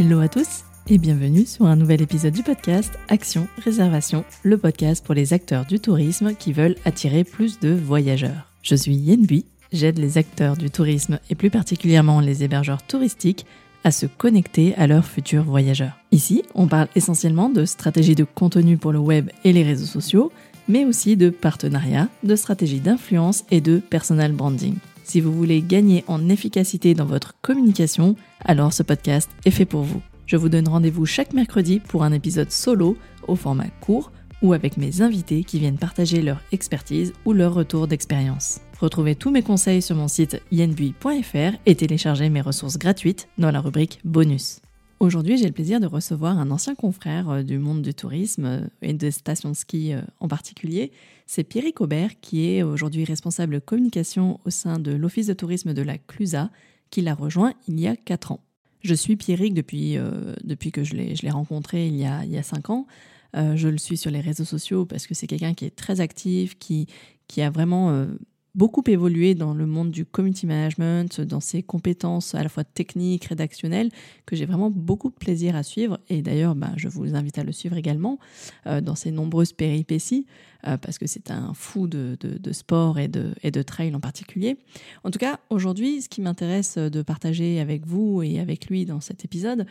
[0.00, 5.04] Hello à tous et bienvenue sur un nouvel épisode du podcast Action Réservation, le podcast
[5.04, 8.48] pour les acteurs du tourisme qui veulent attirer plus de voyageurs.
[8.62, 9.44] Je suis Yen Bui,
[9.74, 13.44] j'aide les acteurs du tourisme et plus particulièrement les hébergeurs touristiques
[13.84, 15.98] à se connecter à leurs futurs voyageurs.
[16.12, 20.32] Ici, on parle essentiellement de stratégie de contenu pour le web et les réseaux sociaux,
[20.66, 24.76] mais aussi de partenariat, de stratégie d'influence et de personal branding.
[25.10, 29.82] Si vous voulez gagner en efficacité dans votre communication, alors ce podcast est fait pour
[29.82, 30.00] vous.
[30.26, 34.76] Je vous donne rendez-vous chaque mercredi pour un épisode solo au format court ou avec
[34.76, 38.60] mes invités qui viennent partager leur expertise ou leur retour d'expérience.
[38.78, 43.60] Retrouvez tous mes conseils sur mon site yenbui.fr et téléchargez mes ressources gratuites dans la
[43.60, 44.60] rubrique bonus.
[45.00, 48.60] Aujourd'hui, j'ai le plaisir de recevoir un ancien confrère euh, du monde du tourisme euh,
[48.82, 50.92] et de stations de ski euh, en particulier.
[51.32, 55.82] C'est Pierrick Aubert, qui est aujourd'hui responsable communication au sein de l'Office de tourisme de
[55.82, 56.50] la Clusa,
[56.90, 58.40] qui l'a rejoint il y a 4 ans.
[58.80, 59.96] Je suis Pierrick depuis,
[60.42, 62.88] depuis que je l'ai rencontré il y a, il y a 5 ans.
[63.32, 66.58] je le suis sur les réseaux sociaux parce que c'est quelqu'un qui est très actif,
[66.58, 66.88] qui,
[67.28, 68.08] qui a vraiment
[68.54, 73.26] beaucoup évolué dans le monde du community management, dans ses compétences à la fois techniques,
[73.26, 73.90] rédactionnelles,
[74.26, 76.00] que j'ai vraiment beaucoup de plaisir à suivre.
[76.08, 78.18] Et d'ailleurs, bah, je vous invite à le suivre également
[78.66, 80.26] euh, dans ses nombreuses péripéties,
[80.66, 82.16] euh, parce que c'est un fou de,
[82.52, 84.58] sport et de, et de trail en particulier.
[85.04, 89.00] En tout cas, aujourd'hui, ce qui m'intéresse de partager avec vous et avec lui dans
[89.00, 89.66] cet épisode,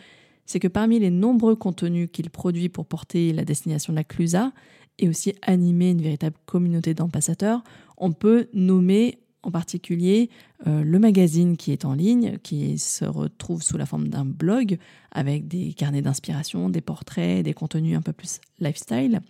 [0.45, 4.52] c'est que parmi les nombreux contenus qu'il produit pour porter la destination de la Clusa,
[5.00, 7.64] et aussi animer une véritable communauté d'ambassadeurs,
[7.97, 10.30] on peut nommer en particulier
[10.67, 14.77] euh, le magazine qui est en ligne, qui se retrouve sous la forme d'un blog
[15.11, 19.22] avec des carnets d'inspiration, des portraits, des contenus un peu plus lifestyle.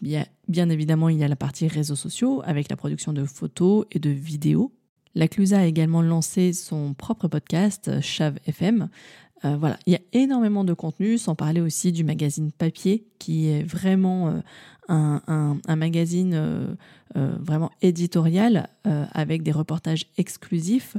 [0.00, 3.98] Bien, évidemment, il y a la partie réseaux sociaux avec la production de photos et
[3.98, 4.72] de vidéos.
[5.14, 8.88] La Clusa a également lancé son propre podcast, Chav FM,
[9.44, 13.48] euh, voilà, il y a énormément de contenu, sans parler aussi du magazine papier, qui
[13.48, 14.28] est vraiment
[14.90, 16.74] euh, un, magazine euh,
[17.14, 20.96] vraiment éditorial avec des reportages exclusifs.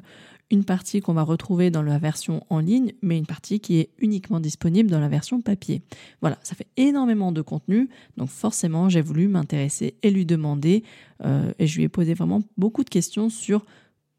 [0.51, 3.89] Une partie qu'on va retrouver dans la version en ligne, mais une partie qui est
[3.99, 5.83] uniquement disponible dans la version papier.
[6.21, 10.83] Voilà, ça fait énormément de contenu, donc forcément j'ai voulu m'intéresser et lui demander,
[11.23, 13.63] et je lui ai posé vraiment beaucoup de questions sur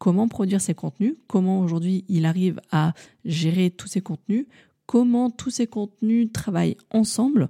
[0.01, 4.47] comment produire ses contenus, comment aujourd'hui il arrive à gérer tous ces contenus,
[4.87, 7.49] comment tous ces contenus travaillent ensemble,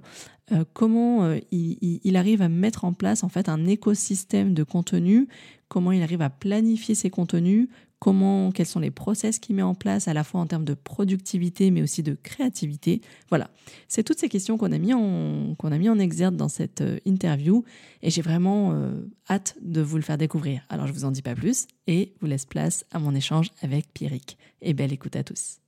[0.52, 5.28] euh, comment euh, il, arrive à mettre en place en fait un écosystème de contenus,
[5.68, 7.70] comment il arrive à planifier ses contenus,
[8.02, 10.74] comment, quels sont les process qu'il met en place à la fois en termes de
[10.74, 13.00] productivité mais aussi de créativité.
[13.28, 13.48] Voilà,
[13.86, 16.80] c'est toutes ces questions qu'on a mis en qu'on a mis en exergue dans cette
[16.80, 17.62] euh, interview
[18.02, 18.90] et j'ai vraiment euh,
[19.30, 20.62] hâte de vous le faire découvrir.
[20.68, 23.92] Alors je vous en dis pas plus et vous laisse place à mon échange avec
[23.94, 24.36] Pierrick.
[24.62, 25.58] Et belle écoute à tous.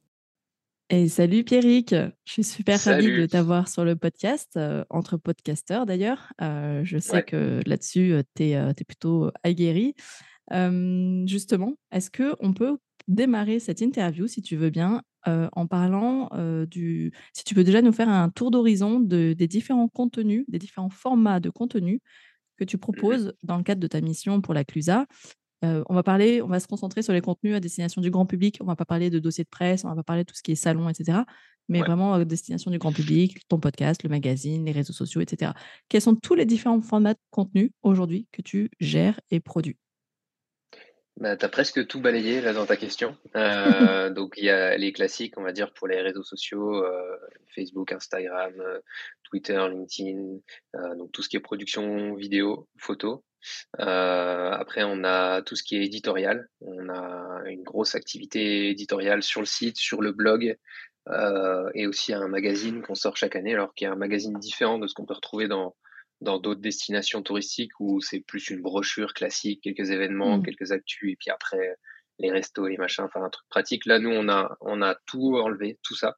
[0.91, 5.87] Et salut Pierrick, je suis super ravie de t'avoir sur le podcast, euh, entre podcasteurs
[5.87, 6.33] d'ailleurs.
[6.41, 9.95] je sais que là-dessus, tu es, es, plutôt aguerri
[10.51, 12.79] justement, est-ce que on peut
[13.09, 16.31] démarrer cette interview, si tu veux bien, en parlant
[16.71, 17.13] du...
[17.33, 20.91] Si tu peux déjà nous faire un tour d'horizon de, des différents contenus, des différents
[20.91, 22.01] formats de contenu
[22.57, 25.07] que tu proposes dans le cadre de ta mission pour la Clusa.
[25.63, 28.59] on va parler, on va se concentrer sur les contenus à destination du grand public.
[28.61, 30.43] On va pas parler de dossiers de presse, on va pas parler de tout ce
[30.43, 31.19] qui est salon, etc.
[31.69, 35.53] Mais vraiment à destination du grand public, ton podcast, le magazine, les réseaux sociaux, etc.
[35.89, 39.79] Quels sont tous les différents formats de contenu aujourd'hui que tu gères et produis?
[41.17, 43.17] Bah, tu as presque tout balayé là dans ta question.
[43.37, 47.17] Euh, donc il y a les classiques, on va dire, pour les réseaux sociaux, euh,
[47.55, 48.81] Facebook, Instagram, euh,
[49.23, 50.39] Twitter, LinkedIn,
[50.97, 53.25] donc tout ce qui est production vidéo, photo.
[53.79, 56.49] après, on a tout ce qui est éditorial.
[56.61, 60.57] On a une grosse activité éditoriale sur le site, sur le blog,
[61.75, 64.87] et aussi un magazine qu'on sort chaque année, alors qui est un magazine différent de
[64.87, 65.75] ce qu'on peut retrouver dans
[66.25, 70.43] dans d'autres destinations touristiques où c'est plus une brochure classique, quelques événements, mmh.
[70.45, 71.77] quelques actus, et puis après
[72.19, 73.87] les restos, les machins, enfin un truc pratique.
[73.87, 76.17] Là, nous, on a, on a tout enlevé, tout ça.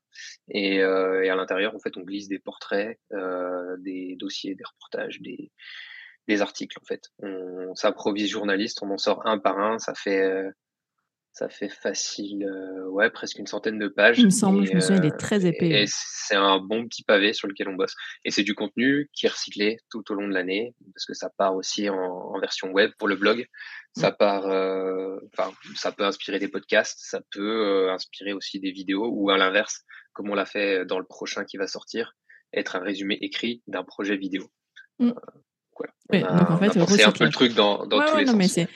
[0.49, 4.65] Et, euh, et à l'intérieur, en fait, on glisse des portraits, euh, des dossiers, des
[4.65, 5.53] reportages, des,
[6.29, 7.03] des articles, en fait.
[7.21, 9.79] On s'improvise journaliste, on en sort un par un.
[9.79, 10.51] Ça fait, euh,
[11.37, 14.19] ça fait facile, euh, ouais, presque une centaine de pages.
[14.19, 15.83] Il me semble, je me souviens, il est très euh, épais.
[15.83, 17.95] Et c'est un bon petit pavé sur lequel on bosse.
[18.25, 21.29] Et c'est du contenu qui est recyclé tout au long de l'année, parce que ça
[21.37, 23.47] part aussi en, version web pour le blog.
[23.95, 24.17] Ça mm.
[24.19, 29.29] part, euh, enfin, ça peut inspirer des podcasts, ça peut inspirer aussi des vidéos, ou
[29.29, 29.83] à l'inverse,
[30.15, 32.17] comme on l'a fait dans le prochain qui va sortir,
[32.55, 34.49] être un résumé écrit d'un projet vidéo.
[35.01, 35.11] Mm.
[35.77, 36.33] voilà.
[36.39, 38.67] donc en fait, on a un peu le truc dans, dans tous les sens.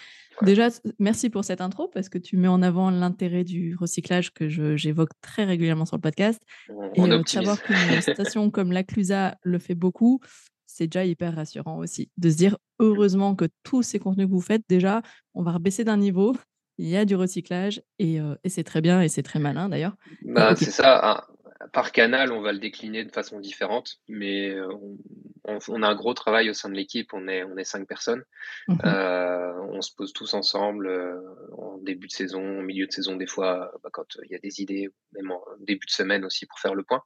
[0.43, 0.69] Déjà,
[0.99, 5.11] merci pour cette intro parce que tu mets en avant l'intérêt du recyclage que j'évoque
[5.21, 6.41] très régulièrement sur le podcast.
[6.69, 10.21] On, et on savoir qu'une station comme la Clusa le fait beaucoup,
[10.67, 12.11] c'est déjà hyper rassurant aussi.
[12.17, 15.03] De se dire, heureusement que tous ces contenus que vous faites, déjà,
[15.35, 16.37] on va rebaisser d'un niveau.
[16.79, 19.97] Il y a du recyclage et, et c'est très bien et c'est très malin d'ailleurs.
[20.23, 21.27] Bah, c'est ça.
[21.73, 26.15] Par canal, on va le décliner de façon différente, mais on, on, a un gros
[26.15, 27.13] travail au sein de l'équipe.
[27.13, 28.25] On est, on est cinq personnes.
[28.69, 31.21] Mmh Euh, on se pose tous ensemble euh,
[31.57, 34.39] en début de saison, au milieu de saison, des fois, bah, quand il y a
[34.39, 37.03] des idées, même en début de semaine aussi pour faire le point.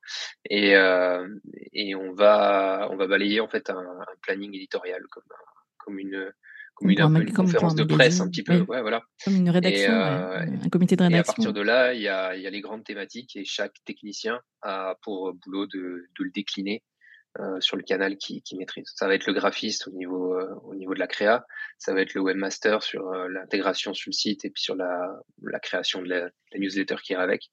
[0.48, 1.28] Et, euh,
[1.72, 5.24] et on va, on va balayer en fait un, un planning éditorial comme,
[5.78, 6.32] comme une,
[6.74, 8.60] comme une, un peu une conférence de presse un petit peu.
[8.60, 8.66] Oui.
[8.68, 9.02] Ouais, voilà.
[9.24, 11.34] Comme une rédaction, Et, ouais, euh, un comité de Et à rédaction.
[11.34, 14.40] partir de là, il y a, il y a les grandes thématiques et chaque technicien
[14.62, 16.82] a pour boulot de, de le décliner
[17.40, 18.86] euh, sur le canal qui, qui maîtrise.
[18.94, 21.44] Ça va être le graphiste au niveau, euh, au niveau de la créa,
[21.78, 25.20] ça va être le webmaster sur euh, l'intégration sur le site et puis sur la,
[25.42, 26.20] la création de la,
[26.52, 27.50] la newsletter qui ira avec.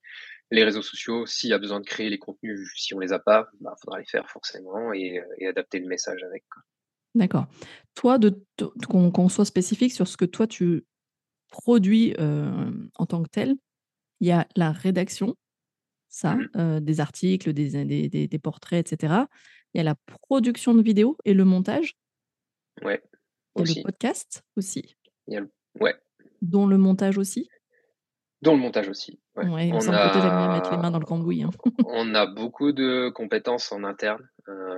[0.51, 3.19] Les réseaux sociaux, s'il y a besoin de créer les contenus, si on les a
[3.19, 6.43] pas, il bah, faudra les faire forcément et, et adapter le message avec.
[6.53, 6.61] Quoi.
[7.15, 7.47] D'accord.
[7.95, 8.41] Toi, de,
[8.87, 10.85] qu'on qu'on soit spécifique sur ce que toi tu
[11.49, 13.55] produis euh, en tant que tel,
[14.21, 15.35] il y a la rédaction,
[16.07, 19.25] ça, euh, des articles, des, des, des- des portraits, etc.
[19.73, 21.95] Il y a la production de vidéos et le montage.
[22.83, 23.01] Ouais,
[23.55, 23.79] aussi.
[23.79, 24.95] le podcast aussi,
[25.27, 25.95] Il y a le- Ouais,
[26.41, 27.49] dont le montage aussi.
[28.41, 29.20] dans le montage aussi.
[29.35, 29.47] Ouais.
[29.47, 30.81] Ouais, on, semble bien mettre les a...
[30.81, 31.43] mains dans le cambouis.
[31.43, 31.49] hein.
[31.85, 34.27] on a beaucoup de compétences en interne.
[34.49, 34.77] Euh.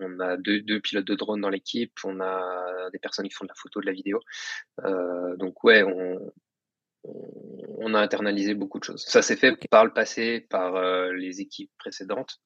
[0.00, 3.44] On a deux, deux pilotes de drone dans l'équipe, on a des personnes qui font
[3.44, 4.18] de la photo, de la vidéo.
[4.84, 6.32] Euh, donc ouais, on,
[7.94, 9.04] a internalisé beaucoup de choses.
[9.06, 12.40] Ça s'est fait par le passé, par euh, les équipes précédentes,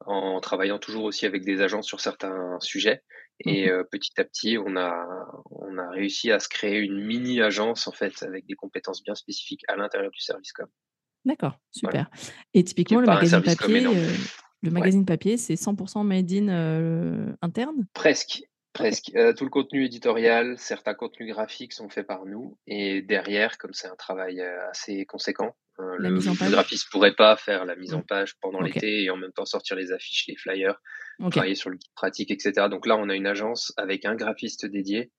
[0.00, 3.02] en travaillant toujours aussi avec des agences sur certains sujets.
[3.44, 3.72] Et Mhm.
[3.72, 5.06] euh, petit à petit, on a,
[5.50, 9.14] on a réussi à se créer une mini agence en fait avec des compétences bien
[9.14, 10.66] spécifiques à l'intérieur du service com.
[11.28, 12.06] D'accord, Voilà.
[12.06, 12.10] super.
[12.54, 14.10] Et typiquement, le magazine papier, euh,
[14.62, 17.86] le magazine papier, c'est 100% made in euh, interne?
[17.92, 19.12] Presque, presque.
[19.14, 22.56] Euh, tout le contenu éditorial, certains contenus graphiques sont faits par nous.
[22.66, 24.40] Et derrière, comme c'est un travail
[24.70, 29.18] assez conséquent, le, graphiste pourrait pas faire la mise en page pendant l'été et en
[29.18, 30.80] même temps sortir les affiches, les flyers,
[31.30, 32.68] travailler sur le guide pratique, etc.
[32.70, 35.12] Donc là, on a une agence avec un graphiste dédié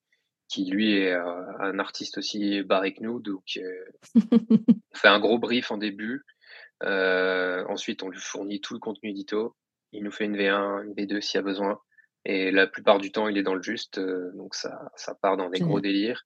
[0.49, 3.19] qui lui est euh, un artiste aussi barré que nous.
[3.19, 3.85] Donc euh,
[4.15, 6.25] on fait un gros brief en début.
[6.83, 9.55] Euh, ensuite, on lui fournit tout le contenu édito.
[9.91, 11.79] Il nous fait une V1, une V2 s'il y a besoin.
[12.25, 13.99] Et la plupart du temps, il est dans le juste.
[13.99, 16.25] euh, donc ça, ça part dans des gros délires.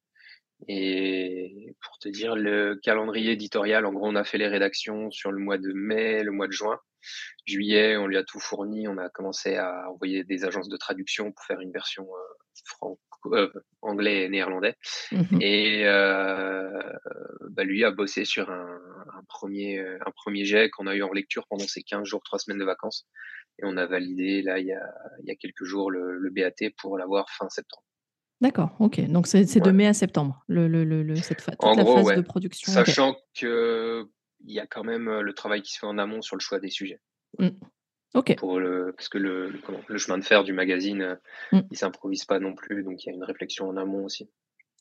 [0.67, 5.31] Et pour te dire, le calendrier éditorial, en gros, on a fait les rédactions sur
[5.31, 6.79] le mois de mai, le mois de juin.
[7.45, 8.87] Juillet, on lui a tout fourni.
[8.87, 12.87] On a commencé à envoyer des agences de traduction pour faire une version euh,
[13.27, 13.49] euh,
[13.81, 14.75] anglais et néerlandais.
[15.11, 15.41] Mhm.
[15.41, 16.81] Et euh,
[17.49, 18.79] bah, lui a bossé sur un,
[19.17, 22.21] un premier, euh, un premier jet qu'on a eu en lecture pendant ces 15 jours,
[22.23, 23.07] 3 semaines de vacances.
[23.59, 24.81] Et on a validé, là, il y a,
[25.21, 27.83] il y a quelques jours, le, le BAT pour l'avoir fin septembre.
[28.41, 28.99] D'accord, ok.
[29.07, 32.05] Donc c'est de mai à septembre, le, le, cette fa- toute En la gros, phase
[32.07, 32.15] ouais.
[32.17, 32.73] de production.
[32.73, 34.05] Sachant que
[34.45, 36.59] il y a quand même le travail qui se fait en amont sur le choix
[36.59, 36.99] des sujets.
[37.39, 37.49] Mm.
[38.13, 41.15] Ok, Pour le, parce que le, le, comment, le chemin de fer du magazine, euh,
[41.51, 41.61] Mm.
[41.71, 44.29] il s'improvise pas non plus, donc il y a une réflexion en amont aussi.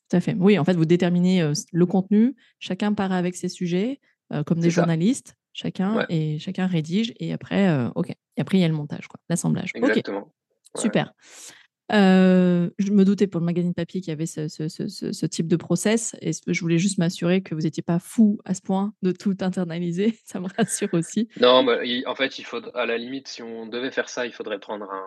[0.09, 0.35] tout à fait.
[0.37, 3.99] Oui, en fait, vous déterminez euh, le contenu, chacun part avec ses sujets,
[4.31, 4.81] euh, comme des ça.
[4.81, 6.05] journalistes, chacun, Ouais.
[6.09, 8.09] et chacun rédige, et après, euh, ok.
[8.11, 9.71] Et après, il y a le montage, quoi, l'assemblage.
[9.75, 10.31] Exactement.
[10.75, 10.81] Ouais.
[10.81, 11.13] super.
[11.91, 15.11] Euh, je me doutais pour le magazine papier qu'il y avait ce, ce- ce- ce-
[15.11, 18.53] ce type de process, et je voulais juste m'assurer que vous n'étiez pas fou à
[18.53, 20.17] ce point de tout internaliser.
[20.25, 21.27] Ça me rassure aussi.
[21.41, 21.65] Non,
[22.07, 24.89] en fait, il faut, à la limite, si on devait faire ça, il faudrait prendre
[24.89, 25.05] un,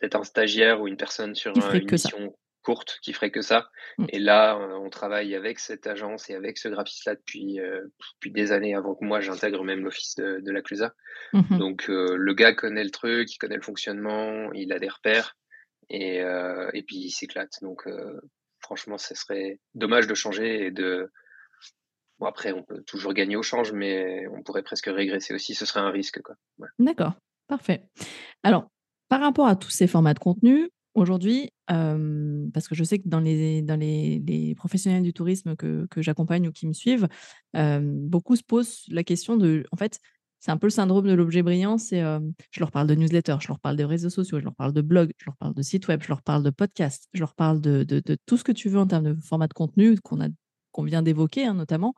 [0.00, 1.72] peut-être un stagiaire ou une personne sur une ça.
[1.72, 3.68] mission courte qui ferait que ça.
[3.98, 4.04] Mm.
[4.10, 7.80] Et là, on travaille avec cette agence et avec ce graphiste-là depuis, euh,
[8.16, 10.94] depuis des années avant que moi j'intègre même l'office de, de la Clusa.
[11.32, 11.58] Mhm.
[11.58, 15.36] Donc, euh, le gars connaît le truc, il connaît le fonctionnement, il a des repères
[15.90, 17.58] et, euh, et puis il s'éclate.
[17.62, 18.20] Donc, euh,
[18.60, 21.10] franchement, ce serait dommage de changer et de.
[22.18, 25.54] Bon, après, on peut toujours gagner au change, mais on pourrait presque régresser aussi.
[25.54, 26.20] Ce serait un risque.
[26.78, 27.14] D'accord,
[27.46, 27.84] parfait.
[28.42, 28.70] Alors,
[29.08, 33.08] par rapport à tous ces formats de contenu, aujourd'hui, euh, parce que je sais que
[33.08, 37.08] dans les, dans les, les professionnels du tourisme que, que j'accompagne ou qui me suivent,
[37.54, 39.98] beaucoup se posent la question de, en fait,
[40.40, 42.18] c'est un peu le syndrome de l'objet brillant, c'est, euh,
[42.50, 44.80] je leur parle de newsletter, je leur parle de réseaux sociaux, je leur parle de
[44.80, 47.60] blog, je leur parle de site web, je leur parle de podcast, je leur parle
[47.60, 50.20] de, de, de tout ce que tu veux en termes de format de contenu qu'on
[50.20, 50.28] a
[50.72, 51.94] qu'on vient d'évoquer hein, notamment.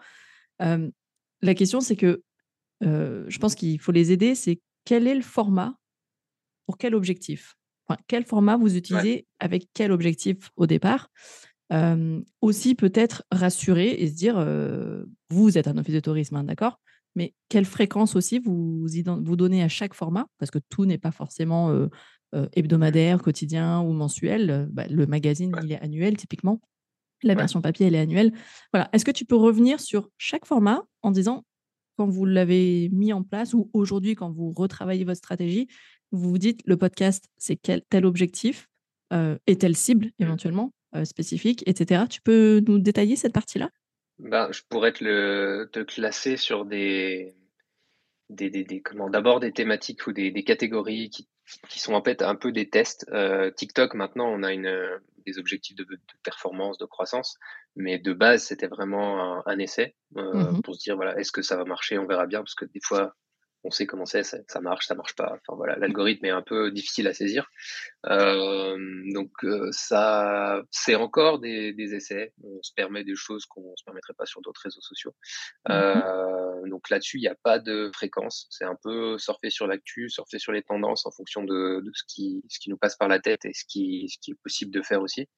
[0.60, 0.90] Euh,
[1.40, 2.22] la question, c'est que
[2.82, 5.74] euh, je pense qu'il faut les aider, c'est quel est le format
[6.66, 7.54] pour quel objectif?
[7.86, 11.10] Enfin, Quel format vous utilisez avec quel objectif au départ?
[12.40, 14.34] Aussi peut-être rassurer et se dire,
[15.30, 16.78] vous êtes un office de tourisme, hein, d'accord?
[17.14, 20.26] Mais quelle fréquence aussi vous, vous donnez à chaque format?
[20.38, 21.88] Parce que tout n'est pas forcément
[22.54, 24.68] hebdomadaire, quotidien ou mensuel.
[24.72, 26.60] Bah, le magazine, il est annuel typiquement.
[27.22, 28.32] La version papier, elle est annuelle.
[28.72, 28.88] Voilà.
[28.92, 31.44] Est-ce que tu peux revenir sur chaque format en disant,
[31.96, 35.68] quand vous l'avez mis en place ou aujourd'hui, quand vous retravaillez votre stratégie,
[36.10, 38.68] vous vous dites, le podcast, c'est tel objectif
[39.46, 40.22] et telle cible mmh.
[40.24, 40.72] éventuellement
[41.04, 42.04] spécifique, etc.
[42.08, 43.70] Tu peux nous détailler cette partie-là?
[44.22, 47.34] Ben, je pourrais te, le, te classer sur des,
[48.30, 51.28] des, des, des comment d'abord des thématiques ou des, des catégories qui,
[51.68, 53.04] qui, sont en fait un peu des tests.
[53.12, 57.36] Euh, TikTok maintenant on a une, des objectifs de, de, performance, de croissance,
[57.74, 61.32] mais de base c'était vraiment un, un essai euh, mmh pour se dire voilà est-ce
[61.32, 63.16] que ça va marcher, on verra bien parce que des fois
[63.64, 65.32] on sait comment c'est, ça, marche, ça marche pas.
[65.32, 67.48] Enfin voilà, l'algorithme est un peu difficile à saisir.
[68.06, 68.76] Euh,
[69.12, 72.32] donc euh, ça, c'est encore des, essais.
[72.42, 75.14] On se permet des choses qu'on se permettrait pas sur d'autres réseaux sociaux.
[75.68, 78.46] Mmh euh, donc là-dessus, il n'y a pas de fréquence.
[78.50, 82.42] C'est un peu surfer sur l'actu, surfer sur les tendances en fonction de, ce qui,
[82.48, 84.80] ce qui nous passe par la tête et ce qui, ce qui est possible de
[84.80, 85.28] faire aussi.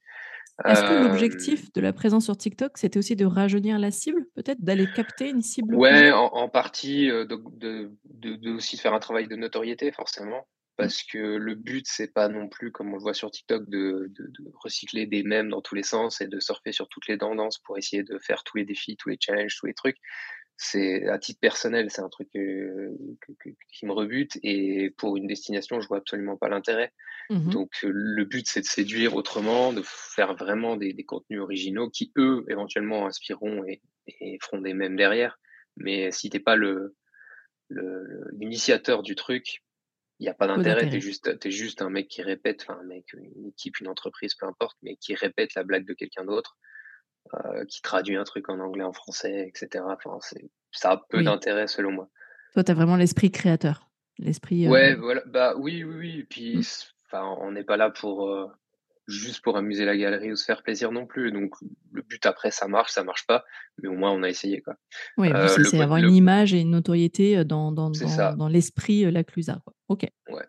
[0.65, 4.63] Est-ce que l'objectif de la présence sur TikTok, c'était aussi de rajeunir la cible, peut-être
[4.63, 9.91] d'aller capter une cible Ouais, en, partie, de, de, aussi faire un travail de notoriété,
[9.91, 10.39] forcément.
[10.39, 10.77] Mmh.
[10.77, 14.13] Parce que le but, c'est pas non plus, comme on le voit sur TikTok, de,
[14.55, 17.77] recycler des mèmes dans tous les sens et de surfer sur toutes les tendances pour
[17.77, 19.99] essayer de faire tous les défis, tous les challenges, tous les trucs
[20.57, 25.89] c'est à titre personnel, c'est un truc qui me rebute et pour une destination, je
[25.89, 26.93] vois absolument pas l'intérêt.
[27.31, 32.13] Mmh Donc le but, c'est de séduire autrement, de faire vraiment des, contenus originaux qui
[32.17, 33.81] eux éventuellement inspireront et,
[34.43, 35.39] feront des mêmes derrière.
[35.77, 36.95] Mais si t'es pas le
[38.39, 39.63] l'initiateur du truc,
[40.21, 40.89] il n'y a pas d'intérêt.
[40.89, 44.35] T'es juste es juste un mec qui répète, enfin un mec, une équipe, une entreprise,
[44.35, 46.57] peu importe, mais qui répète la blague de quelqu'un d'autre
[47.33, 49.83] euh, qui traduit un truc en anglais, en français, etc.
[49.89, 50.19] Enfin,
[50.73, 52.09] ça a peu d'intérêt selon moi.
[52.53, 53.91] Toi, tu as vraiment l'esprit créateur.
[54.19, 54.67] L'esprit.
[54.67, 55.23] Euh, ouais, voilà.
[55.27, 56.27] Bah oui, oui, oui.
[56.29, 56.63] Puis, mmh.
[57.07, 58.47] enfin, on n'est pas là pour euh,
[59.09, 61.33] juste pour amuser la galerie ou se faire plaisir non plus.
[61.33, 61.55] Donc,
[61.93, 63.45] le but après, ça marche, ça marche pas,
[63.83, 64.77] mais au moins on a essayé quoi.
[65.17, 69.61] Oui, c'est avoir une image et une notoriété dans dans, dans, dans l'esprit la Clusa.
[69.89, 70.07] Ok.
[70.29, 70.45] Ouais.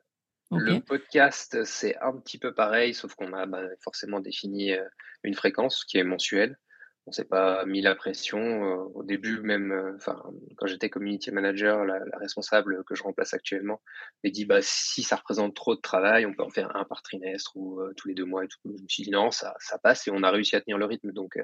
[0.52, 4.74] Le podcast, c'est un petit peu pareil, sauf qu'on a bah, forcément défini
[5.24, 6.58] une fréquence qui est mensuelle
[7.08, 8.40] on s'est pas mis la pression.
[8.40, 10.22] Euh, au début, même, euh, enfin,
[10.58, 13.82] quand j'étais community manager, la, responsable que je remplace actuellement
[14.24, 17.04] m'a dit, bah, si ça représente trop de travail, on peut en faire un par
[17.04, 18.58] trimestre ou euh, tous les deux mois et tout.
[18.66, 20.86] Je me suis dit, non, ça, ça passe et on a réussi à tenir le
[20.86, 21.12] rythme.
[21.12, 21.38] Donc,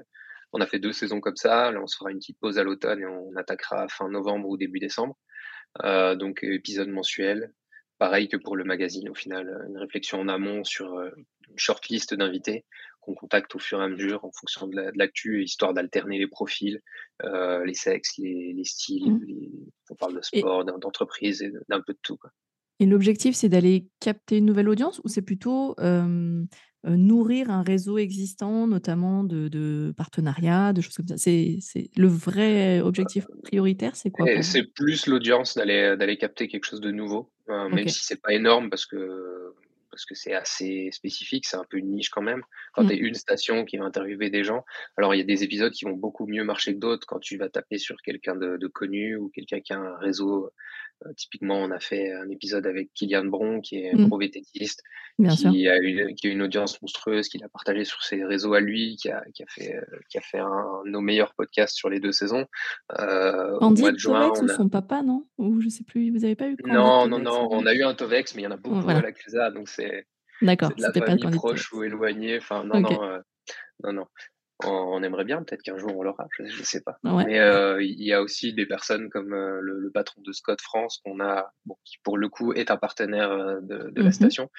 [0.51, 1.71] on a fait deux saisons comme ça.
[1.71, 4.57] Là, on se fera une petite pause à l'automne et on attaquera fin novembre ou
[4.57, 5.17] début décembre.
[5.83, 7.53] donc, épisode mensuel.
[7.99, 12.65] Pareil que pour le magazine, au final, une réflexion en amont sur une shortlist d'invités
[13.01, 16.79] qu'on contacte au fur et à mesure en fonction de l'actu, histoire d'alterner les profils,
[17.23, 19.11] euh, les sexes, les, styles.
[19.11, 19.69] Mmh.
[19.89, 22.17] on parle de sport, d'entreprise et d'un peu de tout.
[22.79, 26.43] Et l'objectif, c'est d'aller capter une nouvelle audience ou c'est plutôt euh,
[26.83, 31.17] nourrir un réseau existant, notamment de, partenariats, de choses comme ça?
[31.17, 31.59] C'est
[31.95, 37.31] le vrai objectif prioritaire, c'est quoi C'est plus l'audience d'aller capter quelque chose de nouveau,
[37.47, 39.53] hein, même si c'est pas énorme parce que
[39.91, 42.43] parce que c'est assez spécifique, c'est un peu une niche quand même.
[42.73, 42.87] Quand mmh.
[42.87, 44.63] tu es une station qui va interviewer des gens,
[44.97, 47.37] alors il y a des épisodes qui vont beaucoup mieux marcher que d'autres quand tu
[47.37, 50.49] vas taper sur quelqu'un de, de, connu ou quelqu'un qui a un réseau
[51.15, 54.21] typiquement, on a fait un épisode avec Kylian Bron, qui est un pro mmh.
[54.21, 54.83] vététiste,
[55.17, 55.79] qui a,
[56.13, 59.23] qui a une audience monstrueuse, qu'il a partagé sur ses réseaux à lui, qui a,
[59.33, 59.79] qui a fait,
[60.09, 62.45] qui a fait un, de nos meilleurs podcasts sur les deux saisons.
[62.99, 65.27] Euh, Andy mois de juin, Tovex ou son papa, non?
[65.37, 67.93] Ou je sais plus, vous avez pas eu Non, non, non, on a eu un
[67.93, 70.07] Tovex, mais il y en a beaucoup à la CLESA, donc c'est.
[70.41, 72.37] D'accord, c'était pas proche ou éloigné.
[72.37, 73.19] Enfin, non, non, euh,
[73.83, 74.05] non, non
[74.65, 76.97] on, aimerait bien, peut-être qu'un jour on l'aura, je ne sais pas.
[77.03, 81.01] Mais euh, il y a aussi des personnes comme euh, le, patron de Scott France,
[81.03, 81.53] qu'on a,
[81.85, 84.49] qui pour le coup est un partenaire euh, de, la mmh station,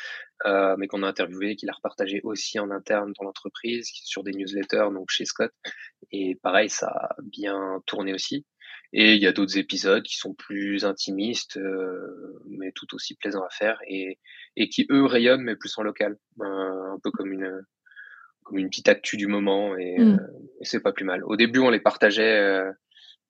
[0.44, 4.88] mais qu'on a interviewé, qu'il a repartagé aussi en interne dans l'entreprise, sur des newsletters,
[4.92, 5.52] donc chez Scott.
[6.10, 8.46] Et pareil, ça a bien tourné aussi.
[8.94, 11.58] Et il y a d'autres épisodes qui sont plus intimistes,
[12.46, 14.18] mais tout aussi plaisants à faire et,
[14.56, 17.64] et qui eux rayonnent, mais plus en local, un peu comme une
[18.42, 20.18] comme une petite actu du moment et, mmh.
[20.18, 20.18] euh,
[20.62, 21.24] c'est pas plus mal.
[21.24, 22.70] Au début, on les partageait, euh,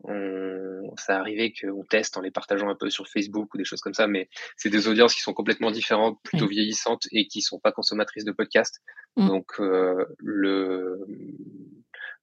[0.04, 3.80] on, ça arrivait qu'on teste en les partageant un peu sur Facebook ou des choses
[3.80, 7.58] comme ça, mais c'est des audiences qui sont complètement différentes, plutôt vieillissantes et qui sont
[7.58, 8.80] pas consommatrices de podcasts.
[9.16, 9.28] Mmh.
[9.28, 11.06] Donc euh, le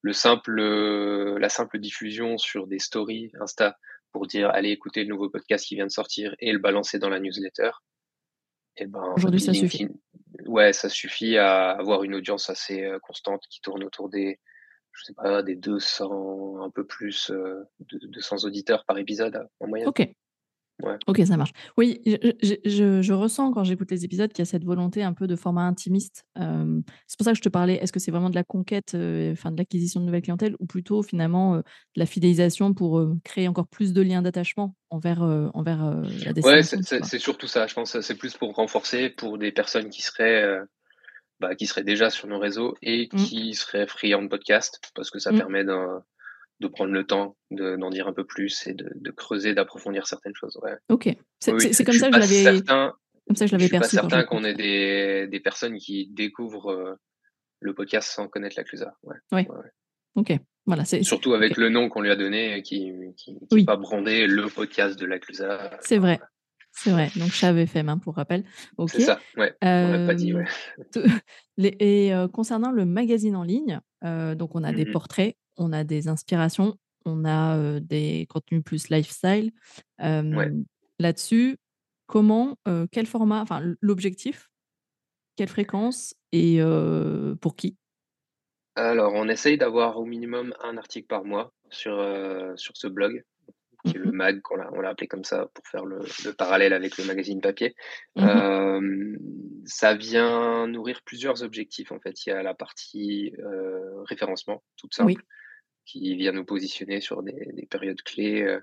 [0.02, 0.62] le simple
[1.38, 3.78] la simple diffusion sur des stories Insta
[4.12, 7.10] pour dire allez écouter le nouveau podcast qui vient de sortir et le balancer dans
[7.10, 7.72] la newsletter.
[8.78, 9.90] Et eh ben, Aujourd'hui, ça suffit
[10.46, 14.40] ouais, ça suffit à avoir une audience assez, heu, constante qui tourne autour des
[14.92, 19.68] je sais pas, des 200, un peu plus, heu, de 200 auditeurs par épisode, en
[19.68, 19.88] moyenne.
[20.84, 20.96] Ouais.
[21.08, 21.52] OK, ça marche.
[21.78, 25.14] Oui, je je je ressens quand j'écoute les épisodes qu'il y a cette volonté un
[25.14, 26.26] peu de format intimiste.
[26.38, 29.52] C'est pour ça que je te parlais, est-ce que c'est vraiment de la conquête, enfin
[29.52, 31.64] de l'acquisition de nouvelles clientèles ou plutôt finalement, de
[31.98, 35.22] la fidélisation pour, créer encore plus de liens d'attachement envers,
[35.54, 35.80] envers,
[36.24, 39.52] la Ouais, destination, tu c'est surtout ça, je pense, c'est plus pour renforcer pour des
[39.52, 40.60] personnes qui seraient,
[41.40, 43.18] bah, qui seraient déjà sur nos réseaux et Mmh.
[43.18, 45.38] qui seraient friands de podcast parce que ça Mmh.
[45.38, 46.02] permet d'en
[46.60, 50.08] de prendre le temps de d'en dire un peu plus et de de creuser, d'approfondir
[50.08, 50.74] certaines choses, ouais.
[50.90, 51.10] OK.
[51.40, 52.62] C'est Oui, c'est c'est comme suis ça que je pas l'avais
[53.28, 55.78] comme ça je je l'avais suis pas perçu je certain qu'on ait des des personnes
[55.78, 56.96] qui découvrent, heu,
[57.62, 58.94] le podcast sans connaître la Clusa.
[59.04, 59.72] Ouais, Ouais, ouais, ouais.
[60.16, 60.34] OK.
[60.66, 63.54] Voilà, c'est c'est Surtout avec le nom qu'on lui a donné qui qui qui est
[63.54, 63.66] Oui.
[63.66, 66.20] pas brandé le podcast de la Clusa, C'est vrai,
[66.72, 67.10] c'est vrai.
[67.16, 68.44] Donc Chave FM, hein, pour rappel.
[68.88, 69.02] C'est OK.
[69.02, 70.46] ça, ouais, on l'a pas dit, ouais.
[71.58, 74.92] Les et concernant le magazine en ligne, donc on a des Mmh mh.
[74.92, 79.52] portraits, on a des inspirations, on a, des contenus plus lifestyle.
[80.00, 80.52] Ouais.
[80.98, 81.58] Là-dessus,
[82.08, 82.58] comment,
[82.92, 84.50] quel format, enfin l'objectif,
[85.36, 86.60] quelle fréquence et
[87.42, 87.78] pour qui?
[88.76, 91.96] Alors, on essaye d'avoir au minimum un article par mois sur,
[92.58, 93.24] ce blog,
[93.86, 94.16] Mmh qui est le mh.
[94.16, 97.06] mag qu'on l'a on l'a appelé comme ça pour faire le le parallèle avec le
[97.06, 97.76] magazine papier.
[98.18, 99.16] Mmh
[99.66, 102.26] ça vient nourrir plusieurs objectifs, en fait.
[102.26, 103.34] Il y a la partie,
[104.06, 105.18] référencement, toute Oui.
[105.92, 108.62] Qui vient nous positionner sur des des périodes clés, heu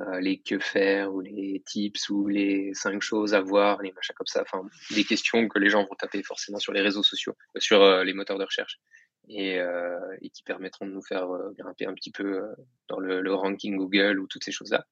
[0.00, 4.14] heu, les que faire ou les tips ou les 5 choses à voir, les machins
[4.16, 7.34] comme ça, enfin, des questions que les gens vont taper forcément sur les réseaux sociaux,
[7.58, 8.78] sur, heu, les moteurs de recherche
[9.28, 11.26] et qui permettront de nous faire,
[11.58, 12.42] grimper un petit peu,
[12.88, 14.86] dans le le ranking Google ou toutes ces choses-là.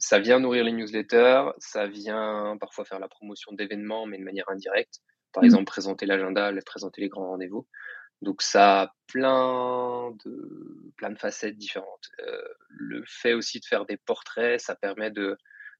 [0.00, 4.48] Ça vient nourrir les newsletters, ça vient parfois faire la promotion d'événements, mais de manière
[4.48, 5.00] indirecte.
[5.32, 5.56] Par Mmh.
[5.56, 7.68] exemple, présenter l'agenda, présenter les grands rendez-vous.
[8.22, 12.10] Donc ça a plein de plein de facettes différentes.
[12.20, 15.36] Heu, le fait aussi de faire des portraits, ça permet de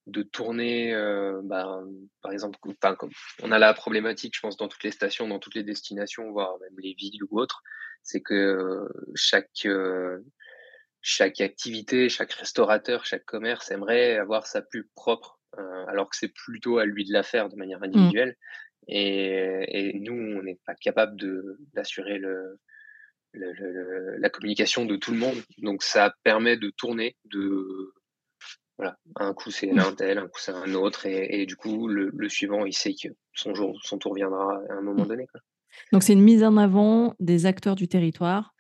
[0.06, 1.86] de tourner, heu, ben,
[2.22, 3.10] par exemple, enfin, comme
[3.42, 6.58] on a la problématique, je pense, dans toutes les stations, dans toutes les destinations, voire
[6.60, 7.62] même les villes ou autres,
[8.02, 10.24] c'est que, chaque, heu,
[11.02, 15.40] chaque activité, chaque restaurateur, chaque commerce aimerait avoir sa pub propre,
[15.88, 18.12] alors que c'est plutôt à lui de la faire de manière Mmh.
[18.88, 21.16] Et et nous, on n'est pas capable
[21.74, 22.58] d'assurer le
[23.32, 25.42] le le le la communication de tout le monde.
[25.58, 27.92] Donc ça permet de tourner, de
[28.78, 29.80] voilà, un coup c'est Mmh.
[29.80, 32.74] un tel, un coup c'est un autre et et du coup le le suivant, il
[32.74, 35.04] sait que son jour son tour viendra à un Mmh.
[35.04, 35.40] moment donné, quoi.
[35.92, 38.54] Donc c'est une mise en avant des acteurs du territoire,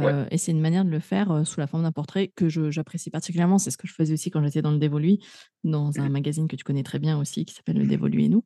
[0.00, 0.16] Ouais.
[0.16, 2.48] heu et c'est une manière de le faire, heu, sous la forme d'un portrait que
[2.50, 3.58] j'apprécie particulièrement.
[3.58, 5.20] C'est ce que je faisais aussi quand j'étais dans le Dévoluy,
[5.64, 8.28] dans un Mmh magazine que tu connais très bien aussi qui s'appelle Le Dévoluy et
[8.28, 8.44] nous,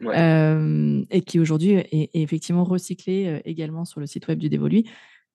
[0.00, 1.06] Ouais.
[1.10, 4.84] et qui aujourd'hui est est effectivement recyclé, également sur le site web du Dévoluy.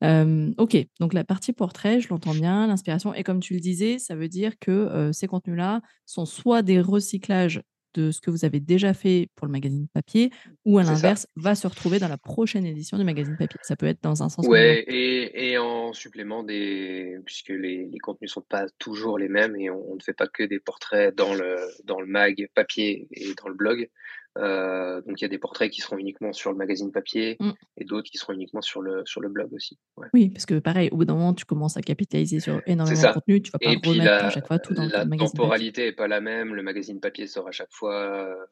[0.01, 3.99] Hem, OK, donc la partie portrait, je l'entends bien, l'inspiration et comme tu le disais,
[3.99, 7.61] ça veut dire que, ces contenus-là sont soit des recyclages
[7.95, 10.31] de ce que vous avez déjà fait pour le magazine papier
[10.65, 13.59] ou à l'inverse, va se retrouver dans la prochaine édition du magazine papier.
[13.63, 14.61] Ça peut être dans un sens comme dans l'autre.
[14.61, 19.55] Ouais et et en supplément des puisque les les contenus sont pas toujours les mêmes
[19.55, 23.07] et on on ne fait pas que des portraits dans le dans le mag papier
[23.11, 23.89] et dans le blog.
[24.37, 27.53] Heu, donc il y a des portraits qui seront uniquement sur le magazine papier Mmh.
[27.77, 29.79] et d'autres qui seront uniquement sur le sur le blog aussi.
[29.97, 30.09] Ouais.
[30.13, 33.09] Oui, parce que pareil, au bout d'un moment, tu commences à capitaliser sur énormément de
[33.11, 35.39] contenu, tu vas pas et remettre à la chaque fois tout dans le la magazine
[35.39, 35.69] papier.
[35.69, 36.55] temporalité est pas la même.
[36.55, 38.47] Le magazine papier sort à chaque fois, heu,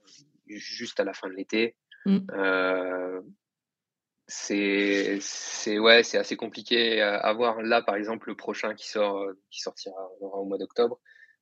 [0.48, 1.78] juste à la fin de l'été.
[2.06, 2.28] Mmh.
[2.34, 3.24] Heu
[4.30, 7.62] C'est c'est ouais, c'est assez compliqué à à voir.
[7.62, 11.00] Là, par exemple, le prochain qui sort, qui sortira aura au mois d'octobre,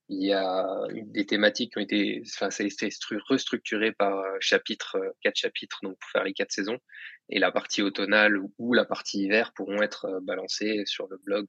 [0.10, 4.18] il y a des thématiques qui ont été enfin, ça a été stru restructuré par,
[4.20, 6.78] heu, chapitres, heu, 4 chapitres, donc pour faire les 4 saisons
[7.30, 11.48] et la partie automnale ou la partie hiver pourront être, heu, balancées sur le blog,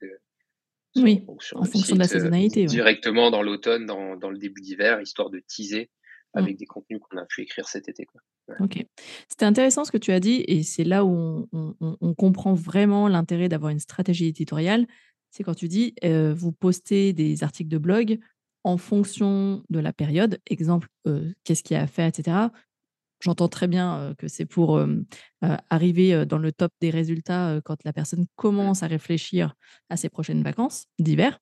[0.93, 2.81] sur Oui, sur en fonction de la saisonnalité, ouais.
[2.83, 5.91] directement dans l'automne, dans dans le début d'hiver, histoire de teaser
[6.35, 6.51] Mmh.
[6.51, 8.21] avec des contenus qu'on a pu écrire cet été, quoi.
[8.49, 8.57] Ouais.
[8.59, 8.83] OK.
[9.29, 13.07] C'était intéressant ce que tu as dit et c'est là où on on comprend vraiment
[13.09, 14.87] l'intérêt d'avoir une stratégie éditoriale.
[15.31, 15.95] C'est quand tu dis,
[16.35, 18.19] vous postez des articles de blog
[18.67, 20.41] en fonction de la période.
[20.51, 22.53] Exemple, heu, qu'est-ce qu'il y a à faire et cetera.
[23.21, 25.05] J'entends très bien, heu, que c'est pour, heu,
[25.71, 29.55] arriver, dans le top des résultats, quand la personne commence à réfléchir
[29.91, 31.41] à ses prochaines vacances d'hiver.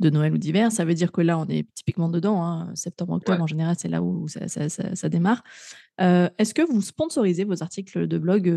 [0.00, 3.40] De Noël ou d'hiver, ça veut dire que là, on est typiquement dedans, hein, septembre-octobre,
[3.40, 3.44] Ouais.
[3.44, 5.44] en général, c'est là où ça ça ça ça démarre.
[6.00, 8.48] Est-ce que vous sponsorisez vos articles de blog,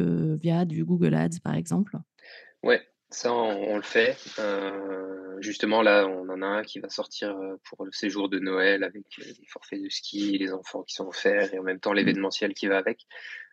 [0.41, 1.97] via du Google Ads, par exemple?
[2.63, 6.89] Ouais, ça on on le fait, heu, justement, là, on en a un qui va
[6.89, 11.07] sortir pour le séjour de Noël avec les forfaits de ski, les enfants qui sont
[11.07, 11.97] offerts et en même temps mmh.
[11.97, 13.05] l'événementiel qui va avec.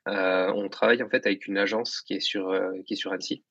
[0.07, 3.45] on travaille en fait avec une agence qui est sur, qui est sur Annecy,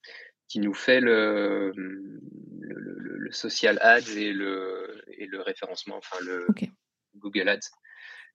[0.48, 6.46] qui nous fait le, le, social ads et le, et le référencement, enfin le
[7.16, 7.72] Google Ads.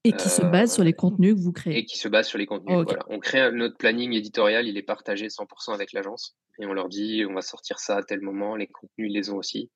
[0.05, 1.79] Et qui se base sur les contenus que vous créez.
[1.79, 2.85] Et qui se base sur les contenus.
[2.85, 3.05] Voilà.
[3.09, 6.37] On crée notre planning éditorial, il est partagé 100% avec l'agence.
[6.61, 9.31] Et on leur dit, on va sortir ça à tel moment, les contenus, ils les
[9.31, 9.71] ont aussi.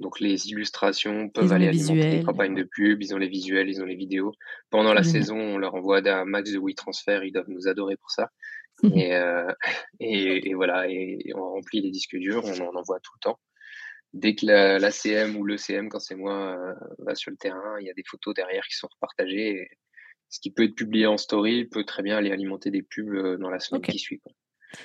[0.00, 3.80] Donc les illustrations peuvent aller alimenter les campagnes de pub, ils ont les visuels, ils
[3.80, 4.32] ont les vidéos.
[4.70, 8.10] Pendant la saison, on leur envoie un max de WeTransfer, ils doivent nous adorer pour
[8.10, 8.30] ça.
[8.84, 9.46] Euh,
[10.00, 13.38] et, et, voilà, et, on remplit les disques durs, on en envoie tout le temps.
[14.14, 17.78] Dès que la, CM ou le CM, quand c'est moi, euh, va sur le terrain,
[17.80, 19.68] il y a des photos derrière qui sont repartagées.
[20.30, 23.36] ce qui peut être publié en story peut très bien aller alimenter des pubs euh,
[23.36, 24.22] dans la semaine qui suit.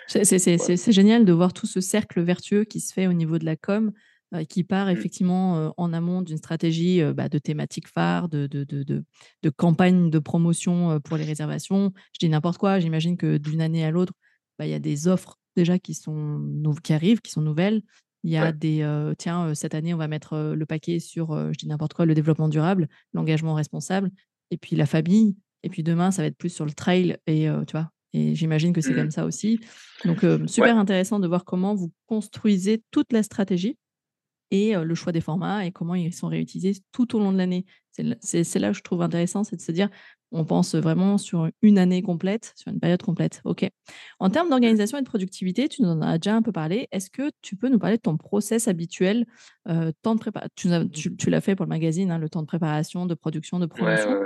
[0.08, 3.56] C'est génial de voir tout ce cercle vertueux qui se fait au niveau de la
[3.56, 3.94] com
[4.36, 4.92] euh, qui part mmh.
[4.92, 9.50] effectivement euh, en amont d'une stratégie euh, bah, de thématique phare, de, de, de, de,
[9.50, 11.92] campagne de promotion pour les réservations.
[12.14, 14.14] Je dis n'importe quoi, j'imagine que d'une année à l'autre,
[14.60, 16.48] bah, il y a des offres déjà qui, sont
[16.84, 17.82] qui arrivent, qui sont nouvelles.
[18.24, 21.68] Il y a des, tiens, cette année, on va mettre le paquet sur, je dis
[21.68, 24.12] n'importe quoi, le développement durable, l'engagement responsable,
[24.52, 25.36] et puis la famille.
[25.64, 27.18] Et puis demain, ça va être plus sur le trail.
[27.28, 28.96] Et tu vois, et j'imagine que c'est mmh.
[28.96, 29.60] comme ça aussi.
[30.04, 33.78] Donc, super intéressant de voir comment vous construisez toute la stratégie
[34.52, 37.66] et le choix des formats et comment ils sont réutilisés tout au long de l'année.
[38.22, 39.90] C'est là que je trouve intéressant, c'est de se dire,
[40.32, 43.42] on pense vraiment sur une année complète, sur une période complète.
[43.46, 43.68] OK.
[44.20, 46.88] En termes d'organisation et de productivité, tu nous en as déjà un peu parlé.
[46.92, 49.26] Est-ce que tu peux nous parler de ton process habituel,
[50.02, 50.22] temps de
[50.56, 53.66] tu, tu, l'as fait pour le magazine, hein, le temps de préparation, de production, de
[53.66, 54.22] promotion.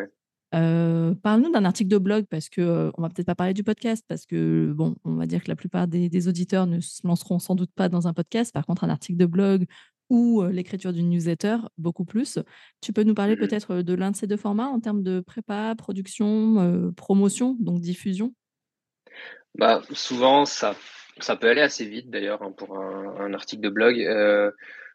[0.52, 4.26] Parle-nous d'un article de blog parce que on va peut-être pas parler du podcast parce
[4.26, 7.56] que bon, on va dire que la plupart des, des, auditeurs ne se lanceront sans
[7.56, 8.54] doute pas dans un podcast.
[8.54, 9.66] Par contre, un article de blog
[10.14, 12.38] ou l'écriture d'une newsletter, beaucoup plus.
[12.82, 15.22] Tu peux nous parler mmh peut-être de l'un de ces deux formats en termes de
[15.22, 18.36] prépa, production, promotion, donc diffusion?
[19.56, 20.76] Bah, Souvent, ça,
[21.18, 23.96] ça peut aller assez vite d'ailleurs hein, pour un, article de blog.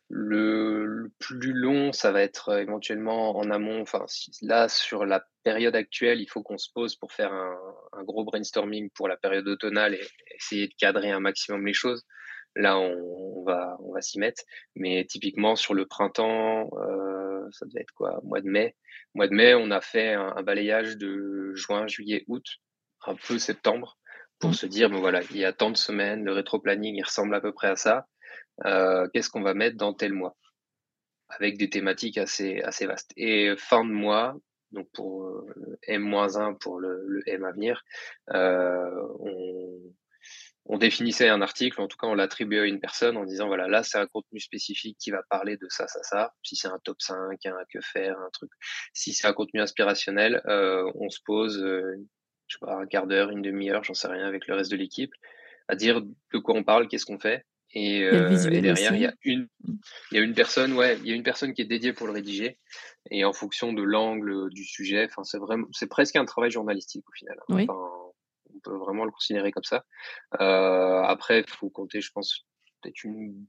[0.08, 3.82] le, plus long, ça va être éventuellement en amont.
[3.82, 4.04] Enfin,
[4.42, 7.58] là, sur la période actuelle, il faut qu'on se pose pour faire un,
[7.92, 12.06] un, gros brainstorming pour la période automnale et essayer de cadrer un maximum les choses
[12.58, 14.42] là on, va on va s'y mettre.
[14.74, 18.76] Mais typiquement sur le printemps euh, ça devait être quoi mois de mai.
[19.14, 22.44] Mois de mai on a fait un, balayage de juin juillet août
[23.06, 23.96] un peu septembre
[24.40, 24.54] pour mmh.
[24.54, 27.34] se dire bon voilà il y a tant de semaines le rétro planning il ressemble
[27.34, 28.06] à peu près à ça.
[28.66, 30.36] Euh, qu'est-ce qu'on va mettre dans tel mois?
[31.28, 33.12] Avec des thématiques assez assez vastes.
[33.16, 34.34] Et fin de mois
[34.72, 37.82] donc pour euh, M-1 pour le, le, M à venir,
[38.28, 39.80] on,
[40.68, 43.68] on définissait un article, en tout cas on l'attribuait à une personne en disant voilà
[43.68, 46.34] là c'est un contenu spécifique qui va parler de ça ça ça.
[46.42, 48.50] Si c'est un top 5, un que faire, un truc.
[48.92, 51.96] Si c'est un contenu inspirationnel, euh, on se pose euh,
[52.46, 54.76] je sais pas un quart d'heure, une demi-heure, j'en sais rien avec le reste de
[54.76, 55.12] l'équipe
[55.68, 57.44] à dire de quoi on parle, qu'est-ce qu'on fait.
[57.74, 59.46] Et, euh, derrière il y a une
[60.10, 62.06] il y a une personne ouais il y a une personne qui est dédiée pour
[62.06, 62.58] le rédiger
[63.10, 67.04] et en fonction de l'angle du sujet enfin c'est vraiment c'est presque un travail journalistique
[67.06, 67.66] au final oui
[68.58, 69.84] on peut vraiment le considérer comme ça.
[70.40, 72.46] Euh, après, il faut compter, je pense,
[72.80, 73.46] peut-être une,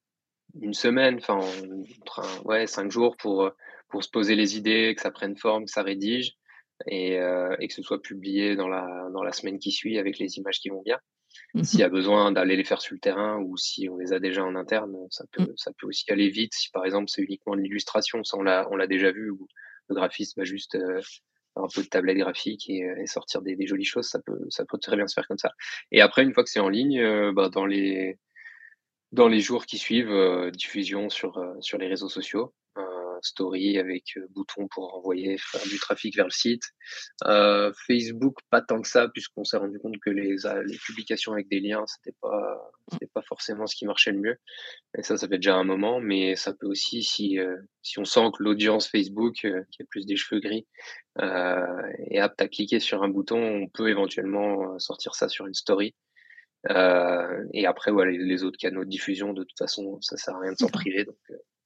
[0.62, 1.40] une semaine, enfin,
[2.46, 3.52] ouais, cinq jours pour,
[3.90, 6.34] pour se poser les idées, que ça prenne forme, que ça rédige
[6.88, 10.18] et, euh, et que ce soit publié dans la, dans la semaine qui suit avec
[10.20, 11.00] les images qui vont bien.
[11.54, 14.14] Mmh S'il y a besoin d'aller les faire sur le terrain ou si on les
[14.14, 15.58] a déjà en interne, ça peut, mmh.
[15.58, 16.54] ça peut aussi aller vite.
[16.54, 19.48] Si par exemple c'est uniquement de l'illustration, ça on l'a, on l'a déjà vu, ou
[19.90, 21.02] le graphiste va juste euh,
[21.64, 24.96] un peu de tablette graphique et, euh, sortir des, jolies choses, ça peut, peut très
[24.96, 25.52] bien se faire comme ça.
[25.92, 28.18] Et après, une fois que c'est en ligne, euh, bah, dans, les,
[29.12, 32.54] dans les jours qui suivent, euh, diffusion sur, sur les réseaux sociaux
[33.24, 36.64] story avec euh, bouton pour envoyer faire du trafic vers le site.
[37.26, 41.50] Euh, Facebook, pas tant que ça, puisqu'on s'est rendu compte que les, les publications avec
[41.50, 44.38] des liens, c'était pas, c'était pas forcément ce qui marchait le mieux.
[44.98, 48.06] Et ça, ça fait déjà un moment, mais ça peut aussi, si, euh, si on
[48.06, 50.68] sent que l'audience Facebook, qui a plus des cheveux gris,
[51.18, 55.96] est apte à cliquer sur un bouton, on peut éventuellement sortir ça sur une story.
[56.70, 60.54] et après, voilà, les, autres canaux de diffusion, de toute façon, ça sert à rien
[60.54, 61.06] de s'en priver.
[61.06, 61.18] Donc,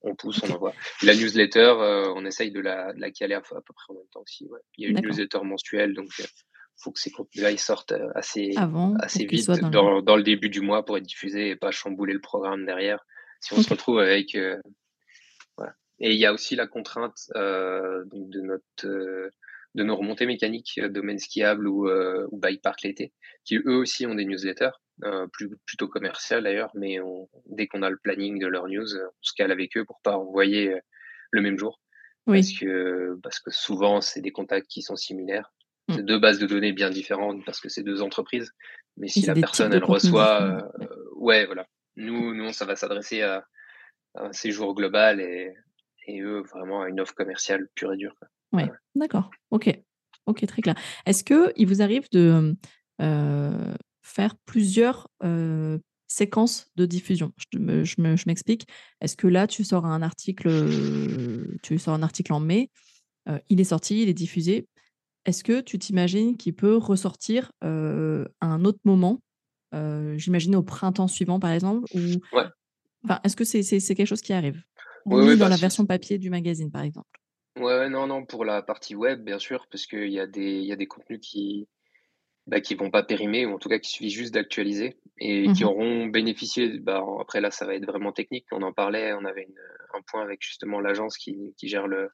[0.03, 0.73] on pousse, on envoie.
[1.01, 4.07] La newsletter, euh, on essaye de la, de la caler à, peu près en même
[4.11, 4.47] temps aussi.
[4.77, 6.27] Il y a une newsletter mensuelle, donc il euh,
[6.77, 8.53] faut que ces contenus-là ils sortent euh, assez,
[8.99, 10.23] assez vite dans, dans, le...
[10.23, 13.05] début du mois pour être diffusés et pas chambouler le programme derrière.
[13.39, 14.37] Si on se retrouve avec.
[15.57, 15.73] voilà.
[15.99, 18.87] Et il y a aussi la contrainte de, notre,
[19.75, 23.11] de nos remontées mécaniques, domaine skiable ou, ou bike park l'été,
[23.43, 24.71] qui eux aussi ont des newsletters.
[25.31, 26.99] Plus, plutôt commercial d'ailleurs, mais
[27.47, 30.17] dès qu'on a le planning de leur news, on se cale avec eux pour pas
[30.17, 30.75] envoyer
[31.31, 31.79] le même jour.
[32.25, 35.51] Parce, que, parce que souvent, c'est des contacts qui sont similaires.
[35.87, 35.93] Mmh.
[35.95, 38.51] C'est deux bases de données bien différentes parce que c'est deux entreprises.
[38.95, 40.69] Mais si la personne, elle reçoit.
[41.15, 41.67] ouais, voilà.
[41.95, 43.45] Nous, nous, ça va s'adresser à,
[44.15, 45.53] un séjour global et,
[46.07, 48.15] et, eux, vraiment à une offre commerciale pure et dure.
[48.51, 49.29] Ouais, d'accord.
[49.51, 49.69] Ok.
[50.25, 50.75] Ok, très clair.
[51.05, 52.55] Est-ce qu'il vous arrive de
[53.01, 53.73] euh,
[54.03, 58.67] faire plusieurs euh, séquences de diffusion Je m'explique.
[59.01, 60.49] Est-ce que là, tu sors un article,
[61.63, 62.69] tu sors un article en mai,
[63.29, 64.67] euh, il est sorti, il est diffusé.
[65.25, 67.67] Est-ce que tu t'imagines qu'il peut ressortir à
[68.41, 69.21] un autre moment
[69.71, 71.99] J'imagine au printemps suivant, par exemple ou...
[72.35, 72.43] ouais.
[73.05, 74.61] enfin, Est-ce que c'est quelque chose qui arrive?
[75.05, 77.07] Oui, dans bah, la version papier du magazine, par exemple
[77.59, 80.65] Ouais, non, non, pour la partie web, bien sûr, parce qu'il y a des, il
[80.65, 81.67] y a des contenus qui,
[82.47, 85.63] bah, qui vont pas périmer, ou en tout cas qui suffit juste d'actualiser, et qui
[85.63, 88.45] mmh auront bénéficié, bah, après là, ça va être vraiment technique.
[88.51, 89.47] On en parlait, on avait
[89.93, 92.09] un point avec justement l'agence qui, qui gère le,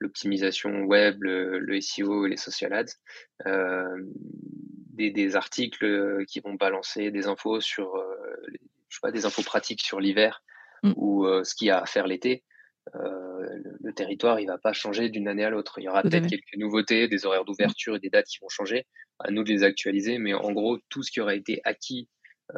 [0.00, 2.86] l'optimisation web, le, SEO et les social ads,
[3.46, 3.84] euh,
[4.94, 8.06] des, des, articles qui vont balancer des infos sur, euh,
[8.88, 10.42] je sais pas, des infos pratiques sur l'hiver
[10.82, 10.92] mmh.
[10.96, 12.42] ou euh, ce qu'il y a à faire l'été.
[12.96, 15.78] Euh, le, territoire, il va pas changer d'une année à l'autre.
[15.78, 18.86] Il y aura peut-être quelques nouveautés, des horaires d'ouverture et des dates qui vont changer.
[19.18, 22.08] À nous de les actualiser, mais en gros, tout ce qui aura été acquis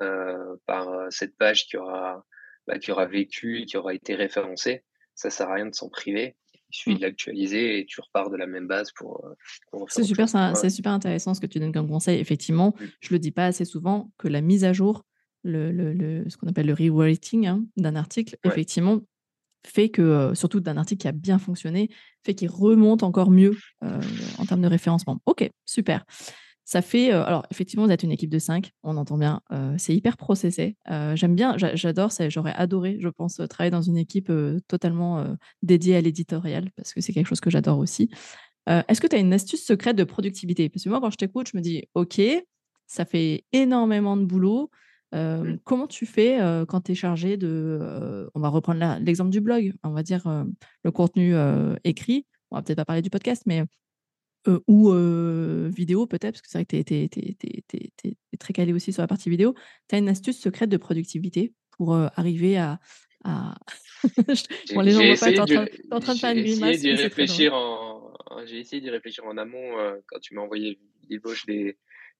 [0.00, 2.24] euh, par euh, cette page qui aura,
[2.66, 6.36] bah, qui aura vécu, qui aura été référencé, ça sert à rien de s'en priver.
[6.54, 6.96] Il suffit mmh.
[6.96, 9.26] de l'actualiser et tu repars de la même base pour.
[9.88, 12.18] c'est super, c'est super intéressant ce que tu donnes comme conseil.
[12.18, 12.84] Effectivement, mmh.
[13.00, 15.04] je le dis pas assez souvent que la mise à jour,
[15.44, 19.00] le, le, ce qu'on appelle le rewriting hein, d'un article, effectivement,
[19.66, 21.90] fait que, surtout d'un article qui a bien fonctionné,
[22.24, 25.20] fait qu'il remonte encore mieux en termes de référencement.
[25.26, 26.04] Ok, super.
[26.64, 29.40] Ça fait, alors effectivement, vous êtes une équipe de 5, on entend bien,
[29.78, 30.76] c'est hyper processé.
[31.14, 34.32] J'aime bien, j'adore, j'aurais adoré, je pense, travailler dans une équipe
[34.68, 35.26] totalement
[35.62, 38.10] dédiée à l'éditorial, parce que c'est quelque chose que j'adore aussi.
[38.68, 40.68] Est-ce que tu as une astuce secrète de productivité?
[40.68, 42.20] Parce que moi, quand je t'écoute, je me dis, ok,
[42.86, 44.70] ça fait énormément de boulot.
[45.12, 45.58] Mmh.
[45.64, 48.28] Comment tu fais quand tu es chargé de.
[48.34, 50.22] on va reprendre l'exemple du blog, on va dire
[50.84, 51.34] le contenu
[51.84, 52.26] écrit.
[52.50, 53.64] On va peut-être pas parler du podcast, mais.
[54.68, 54.92] ou
[55.70, 56.94] vidéo peut-être, parce que c'est vrai que tu
[58.32, 59.54] es, très calé aussi sur la partie vidéo.
[59.88, 62.80] Tu as une astuce secrète de productivité pour arriver à.
[64.74, 65.56] bon, les gens voient pas, tu
[65.92, 66.80] en, train de faire une grimace.
[68.46, 71.76] J'ai essayé d'y réfléchir en amont quand tu m'as envoyé l'ébauche des,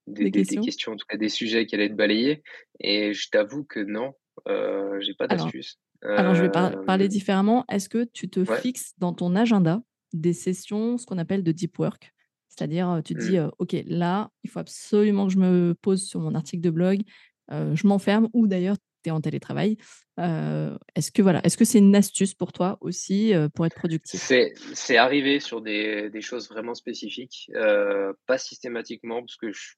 [0.06, 0.92] des, questions?
[0.92, 2.42] en tout cas des sujets qui allaient être balayés.
[2.80, 4.12] Et je t'avoue que non,
[4.48, 5.78] euh, j'ai pas d'astuce.
[6.02, 7.64] Alors, je vais parler différemment.
[7.70, 11.78] Est-ce que tu te fixes dans ton agenda des sessions, ce qu'on appelle de deep
[11.78, 12.12] work?
[12.48, 13.50] C'est-à-dire, tu te dis, mmh.
[13.58, 17.00] OK, là, il faut absolument que je me pose sur mon article de blog,
[17.50, 19.76] je m'enferme, ou d'ailleurs, tu es en télétravail.
[20.18, 24.20] est-ce que voilà, est-ce que c'est une astuce pour toi aussi pour être productif?
[24.74, 27.48] C'est arrivé sur des, des, choses vraiment spécifiques,
[28.26, 29.76] pas systématiquement, parce que je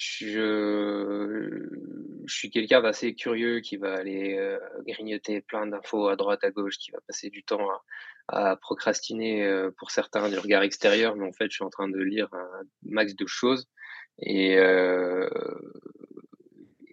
[0.00, 1.68] je,
[2.24, 6.50] je suis quelqu'un d'assez curieux qui va aller euh, grignoter plein d'infos à droite, à
[6.50, 7.68] gauche, qui va passer du temps
[8.28, 11.88] à, procrastiner euh, pour certains du regard extérieur, mais en fait, je suis en train
[11.88, 13.68] de lire un max de choses.
[14.20, 15.28] Et, euh,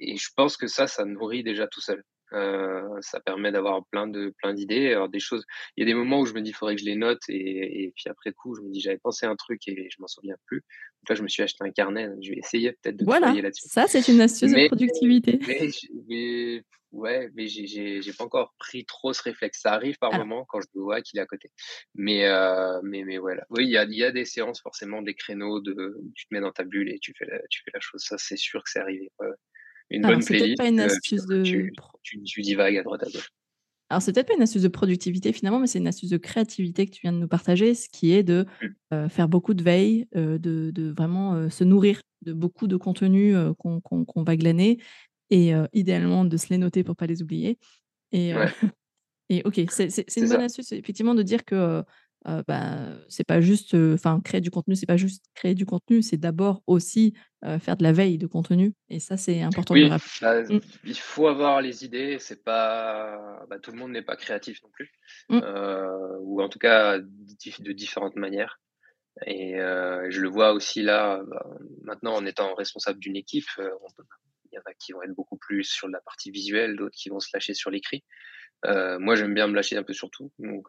[0.02, 2.04] et je pense que ça, ça nourrit déjà tout seul.
[2.33, 4.91] Euh, ça permet d'avoir plein de plein d'idées.
[4.91, 6.81] Alors des choses, il y a des moments où je me dis il faudrait que
[6.81, 9.65] je les note et, et puis après coup je me dis j'avais pensé un truc
[9.67, 10.57] et je m'en souviens plus.
[10.57, 12.09] Donc là je me suis acheté un carnet.
[12.21, 13.69] Je vais essayer peut-être de voilà, là-dessus.
[13.69, 15.39] Ça c'est une astuce de productivité.
[16.09, 19.61] Mais, ouais, mais j'ai pas encore pris trop ce réflexe.
[19.61, 21.49] Ça arrive par moment quand je vois qu'il est à côté.
[21.95, 23.45] Mais euh, mais mais voilà.
[23.51, 26.41] Oui, il y a, y a des séances forcément des créneaux de tu te mets
[26.41, 28.01] dans ta bulle et tu fais la, tu fais la chose.
[28.03, 29.11] Ça c'est sûr que c'est arrivé.
[29.19, 29.29] Ouais
[29.89, 30.58] une bonne playlist.
[30.58, 31.43] pas une astuce de.
[31.43, 31.73] Tu,
[32.23, 33.30] tu, divagues à droite à gauche.
[33.89, 36.86] Alors, c'est peut-être pas une astuce de productivité finalement, mais c'est une astuce de créativité
[36.86, 38.45] que tu viens de nous partager, ce qui est de
[38.91, 39.08] mmh.
[39.08, 44.36] faire beaucoup de veille, de, de, vraiment se nourrir de beaucoup de contenus qu'on va
[44.36, 44.78] glaner
[45.30, 47.60] et idéalement de se les noter pour pas les oublier.
[48.12, 48.34] Et,
[49.30, 51.82] et ok, c'est une bonne astuce effectivement de dire que
[52.27, 52.77] euh, bah,
[53.08, 56.62] c'est pas juste, enfin, créer du contenu, c'est pas juste créer du contenu, c'est d'abord
[56.67, 57.13] aussi
[57.60, 58.73] faire de la veille de contenu.
[58.89, 60.10] Et ça, c'est important de rappeler.
[60.21, 60.60] Bah, mmh.
[60.84, 62.17] Il faut avoir les idées.
[62.19, 64.91] C'est pas, bah, tout le monde n'est pas créatif non plus,
[65.30, 65.39] mmh.
[66.21, 68.60] ou en tout cas de différentes manières.
[69.25, 71.21] Et je le vois aussi là,
[71.84, 75.63] maintenant en étant responsable d'une équipe, il y en a qui vont être beaucoup plus
[75.63, 78.03] sur la partie visuelle, d'autres qui vont se lâcher sur l'écrit.
[78.65, 80.32] moi, j'aime bien me lâcher un peu sur tout.
[80.39, 80.67] Donc,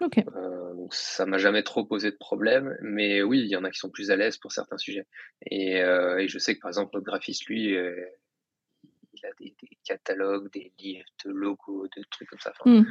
[0.00, 0.24] Okay.
[0.36, 3.70] Euh, donc ça m'a jamais trop posé de problème, mais oui, il y en a
[3.70, 5.06] qui sont plus à l'aise pour certains sujets.
[5.46, 9.54] Et, euh, et, je sais que par exemple, notre graphiste, lui, il a des,
[9.84, 12.52] catalogues, des livres de logos, de trucs comme ça.
[12.64, 12.82] Mmh.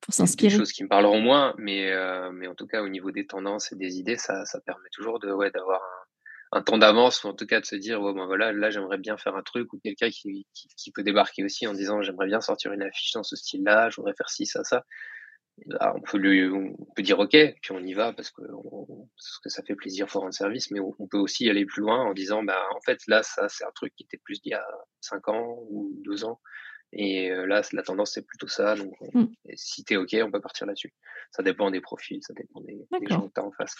[0.00, 0.52] pour s'inspirer.
[0.52, 1.92] Des choses qui me parleront moins, mais,
[2.32, 5.18] mais en tout cas, au niveau des tendances et des idées, ça, ça permet toujours
[5.18, 6.02] de, ouais, d'avoir un,
[6.52, 8.98] un temps d'avance ou en tout cas de se dire, ouais, ben voilà, là, j'aimerais
[8.98, 12.26] bien faire un truc ou quelqu'un qui, qui, qui, peut débarquer aussi en disant, j'aimerais
[12.26, 14.84] bien sortir une affiche dans ce style-là, je voudrais faire ci, ça, ça
[15.80, 19.62] on, peut lui, on peut dire OK, puis on y va parce que, que ça
[19.62, 22.60] fait plaisir, faut rendre service, mais on, peut aussi aller plus loin en disant bah,
[22.74, 24.66] en fait, là, ça, c'est un truc qui était plus d'il y a
[25.00, 26.40] 5 ans ou 2 ans.
[26.94, 28.74] Et euh, là, la tendance, c'est plutôt ça.
[28.76, 29.24] Donc, mmh.
[29.54, 30.92] si tu es OK, on peut partir là-dessus.
[31.30, 33.74] Ça dépend des profils, ça dépend des, gens que tu as en face.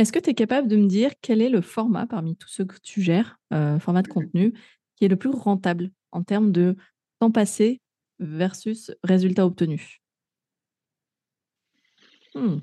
[0.00, 2.64] Est-ce que tu es capable de me dire quel est le format parmi tous ceux
[2.64, 4.54] que tu gères, euh, format de mmh contenu,
[4.96, 6.76] qui est le plus rentable en termes de
[7.18, 7.80] temps passé
[8.20, 10.00] versus résultat obtenu?
[12.34, 12.58] Hmm.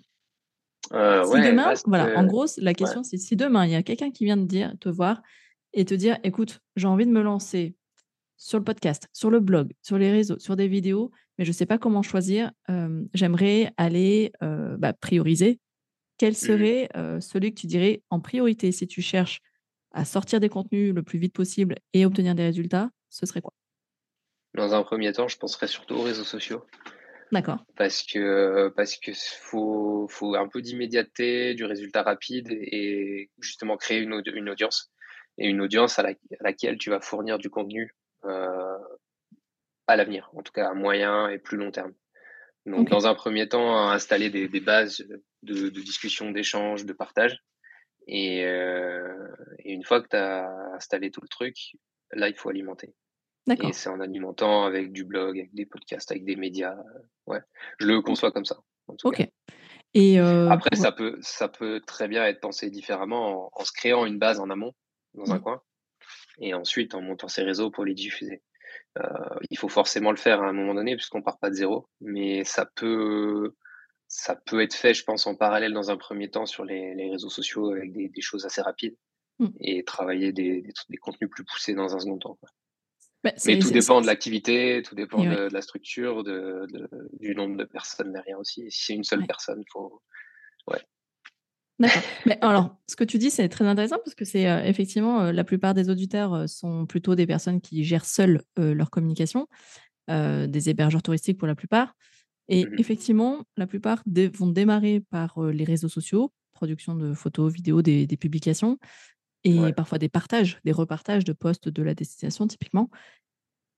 [0.93, 4.09] Euh, si demain, voilà, en gros, la question c'est si demain il y a quelqu'un
[4.09, 5.21] qui vient te dire, te voir
[5.73, 7.75] et te dire, écoute, j'ai envie de me lancer
[8.37, 11.53] sur le podcast, sur le blog, sur les réseaux, sur des vidéos, mais je ne
[11.53, 12.51] sais pas comment choisir.
[12.69, 15.59] Euh, j'aimerais aller euh, bah, prioriser.
[16.17, 16.89] Quel mmh serait
[17.19, 19.39] celui que tu dirais en priorité si tu cherches
[19.91, 23.53] à sortir des contenus le plus vite possible et obtenir des résultats Ce serait quoi?
[24.57, 26.65] Dans un premier temps, je penserais surtout aux réseaux sociaux.
[27.31, 27.63] D'accord.
[27.75, 33.99] Parce que parce que faut, faut un peu d'immédiateté, du résultat rapide et justement créer
[33.99, 34.91] une, une audience
[35.37, 36.05] et une audience à,
[36.39, 37.93] laquelle tu vas fournir du contenu
[38.25, 38.77] euh,
[39.87, 41.93] à l'avenir, en tout cas à moyen et plus long terme.
[42.65, 45.01] Donc, dans un premier temps, installer des, des bases
[45.43, 47.41] de, de discussion, d'échange, de partage.
[48.07, 49.13] Et, euh,
[49.59, 51.55] et, une fois que tu as installé tout le truc,
[52.11, 52.93] là, il faut alimenter.
[53.49, 56.73] Et c'est en alimentant avec du blog, avec des podcasts, avec des médias.
[56.73, 57.39] Euh, ouais,
[57.79, 58.57] je le conçois comme ça.
[59.03, 59.27] ok.
[59.93, 64.05] Et euh, Après, ça, peut, ça peut très bien être pensé différemment en, se créant
[64.05, 64.73] une base en amont,
[65.13, 65.61] dans un coin,
[66.39, 68.43] et ensuite en montant ses réseaux pour les diffuser.
[68.99, 69.03] Euh,
[69.49, 72.43] il faut forcément le faire à un moment donné, puisqu'on part pas de zéro, mais
[72.43, 73.55] ça peut,
[74.07, 77.09] ça peut être fait, je pense, en parallèle dans un premier temps sur les, les
[77.09, 78.97] réseaux sociaux avec des, des, choses assez rapides
[79.39, 79.47] mmh.
[79.61, 82.37] et travailler des, des, des, contenus plus poussés dans un second temps.
[82.39, 82.49] Quoi.
[83.23, 86.67] Bah, Mais tout dépend de l'activité, tout dépend de, la structure, de,
[87.19, 88.65] du nombre de personnes derrière aussi.
[88.69, 90.01] si c'est une seule personne, il faut.
[90.67, 90.81] Ouais.
[91.79, 92.01] D'accord.
[92.25, 95.31] Mais alors, ce que tu dis, c'est très intéressant parce que c'est euh, effectivement euh,
[95.31, 99.47] la plupart des auditeurs euh, sont plutôt des personnes qui gèrent seules leur communication,
[100.07, 101.93] des hébergeurs touristiques pour la plupart.
[102.49, 107.81] Et mmh effectivement, la plupart vont démarrer par les réseaux sociaux, production de photos, vidéos,
[107.81, 108.77] des, des publications
[109.47, 112.89] et parfois des partages, des repartages de posts de la destination typiquement.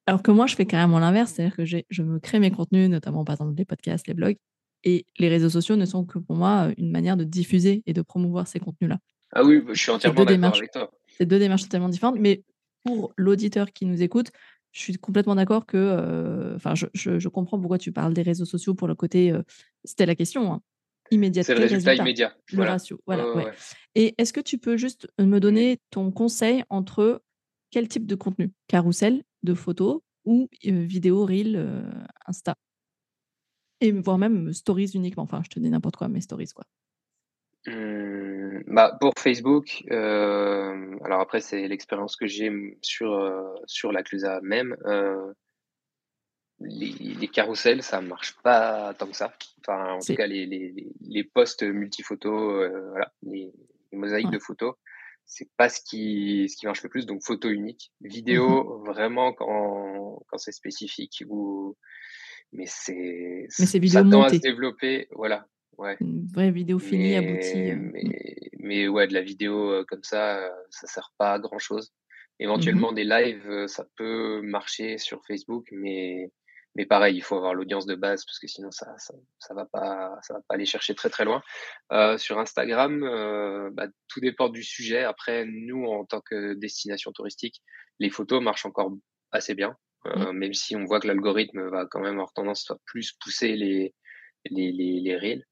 [0.07, 3.23] Alors que moi, je fais carrément l'inverse, c'est-à-dire que je me crée mes contenus, notamment
[3.23, 4.37] par exemple les podcasts, les blogs,
[4.83, 8.01] et les réseaux sociaux ne sont que pour moi une manière de diffuser et de
[8.01, 8.97] promouvoir ces contenus-là.
[9.33, 10.91] Ah oui, je suis entièrement d'accord avec toi.
[11.17, 12.43] C'est deux démarches totalement différentes, mais
[12.83, 14.31] pour l'auditeur qui nous écoute,
[14.71, 18.73] je suis complètement d'accord que, enfin, je, je, comprends pourquoi tu parles des réseaux sociaux
[18.73, 19.33] pour le côté,
[19.83, 20.61] c'était la question, hein,
[21.09, 22.35] c'est le résultat, immédiat.
[22.51, 22.99] Le ratio.
[23.05, 23.51] Voilà,
[23.95, 27.21] Et est-ce que tu peux juste me donner ton conseil entre
[27.71, 28.51] quel type de contenu?
[28.67, 31.83] Carousel, de photos ou vidéo, reel,
[32.25, 32.55] Insta?
[33.81, 35.23] Et voire même stories uniquement.
[35.23, 36.65] Enfin, je te dis n'importe quoi, mais stories, quoi.
[37.67, 44.75] Mmh, bah, pour Facebook, alors après, c'est l'expérience que j'ai sur, sur la Clusa même
[46.61, 49.33] les, les carousels, ça marche pas tant que ça.
[49.61, 53.51] Enfin, en tout cas, les, les, les posts multiphotos, euh, voilà, les,
[53.91, 54.75] mosaïques de photos,
[55.25, 57.05] c'est pas ce qui, ce qui marche le plus.
[57.05, 57.91] Donc, photo unique.
[58.01, 61.75] Vidéo, mmh vraiment, quand, quand c'est spécifique ou,
[62.51, 65.45] mais c'est, mais c'est vidéo tend à se développer, voilà.
[65.77, 65.95] Ouais.
[66.01, 67.71] Une vraie vidéo finie, aboutie.
[67.71, 67.93] Euh, mmh.
[68.59, 71.89] Mais, ouais, de la vidéo euh, comme ça, ça sert pas à grand chose.
[71.89, 76.31] Mmh Éventuellement, des lives, ça peut marcher sur Facebook, mais
[76.75, 79.65] mais pareil, il faut avoir l'audience de base parce que sinon ça ça, ça va
[79.65, 81.41] pas ça va pas aller chercher très très loin.
[81.91, 85.03] Euh, sur Instagram, euh, bah, tout dépend du sujet.
[85.03, 87.61] Après, nous en tant que destination touristique,
[87.99, 88.93] les photos marchent encore
[89.31, 90.37] assez bien, euh, mmh.
[90.37, 93.95] même si on voit que l'algorithme va quand même avoir tendance à plus pousser les
[94.45, 95.45] les les, les reels.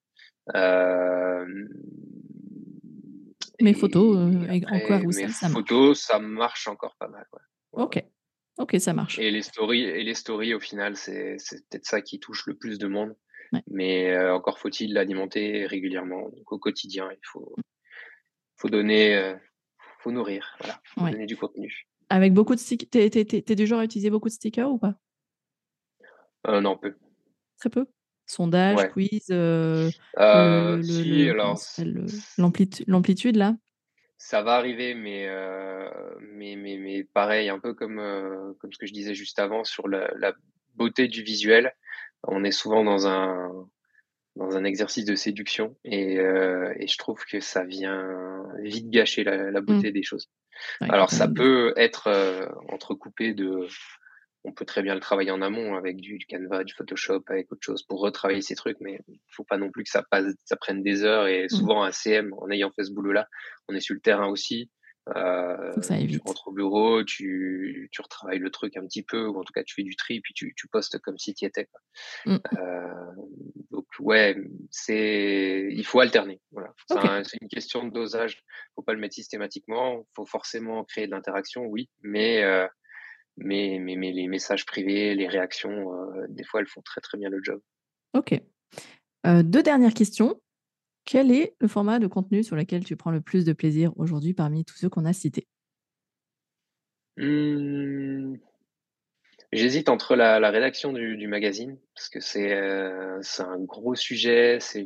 [3.60, 4.16] mes photos,
[4.70, 7.26] encore où ça, photos, ça marche encore pas mal.
[7.34, 7.84] Ouais.
[7.84, 8.04] Ok.
[8.58, 9.20] Ok, ça marche.
[9.20, 11.38] Et les stories, et les stories au final, c'est
[11.70, 13.16] peut-être ça qui touche le plus de monde.
[13.68, 16.30] Mais euh, encore faut-il l'alimenter régulièrement.
[16.30, 17.56] Donc, au quotidien, il faut,
[18.58, 19.36] faut donner, euh,
[20.00, 20.82] faut nourrir, voilà,
[21.12, 21.88] donner du contenu.
[22.10, 24.96] Avec beaucoup de stickers, t'es, es, du genre à utiliser beaucoup de stickers ou pas?
[26.48, 26.96] Euh, Non, peu.
[27.58, 27.86] Très peu?
[28.26, 29.34] Sondage, quiz, si,
[32.88, 33.56] l'amplitude là?
[34.18, 35.30] Ça va arriver, mais,
[36.20, 39.88] mais, mais, mais, pareil, un peu comme, comme ce que je disais juste avant sur
[39.88, 40.34] la, la
[40.76, 41.76] beauté du visuel.
[42.24, 43.52] On est souvent dans un,
[44.36, 49.52] dans un exercice de séduction et, et je trouve que ça vient vite gâcher la,
[49.52, 49.94] la beauté mmh.
[49.94, 50.30] des choses.
[50.82, 52.10] Alors ça peut être
[52.70, 53.68] entrecoupé de
[54.48, 57.62] on peut très bien le travailler en amont avec du, Canva, du Photoshop, avec autre
[57.62, 60.56] chose pour retravailler ces trucs, mais il faut pas non plus que ça passe, ça
[60.56, 61.28] prenne des heures.
[61.28, 61.50] Et mmh.
[61.50, 63.28] souvent, un CM, en ayant fait ce boulot-là,
[63.68, 64.72] on est sur le terrain aussi.
[65.16, 69.44] Euh, tu rentres au bureau, tu, tu, retravailles le truc un petit peu, ou en
[69.44, 71.70] tout cas tu fais du tri, puis tu, tu postes comme si tu y étais.
[72.26, 72.38] Mmh.
[72.58, 72.88] Euh,
[73.72, 74.36] donc ouais,
[74.70, 76.42] c'est il faut alterner.
[76.52, 76.74] Voilà.
[77.24, 78.44] C'est une question de dosage.
[78.76, 80.06] Faut pas le mettre systématiquement.
[80.14, 82.68] Faut forcément créer de l'interaction, oui, mais euh,
[83.38, 87.18] mais, mais, mais, les messages privés, les réactions, euh, des fois, elles font très très
[87.18, 87.62] bien le job.
[88.14, 88.40] Ok.
[89.26, 90.42] Euh, deux dernières questions.
[91.06, 94.34] Quel est le format de contenu sur lequel tu prends le plus de plaisir aujourd'hui
[94.34, 95.48] parmi tous ceux qu'on a cités?
[97.18, 98.36] Mmh.
[99.54, 104.58] J'hésite entre la, la rédaction du, du, magazine, parce que c'est euh, un gros sujet,
[104.60, 104.86] c'est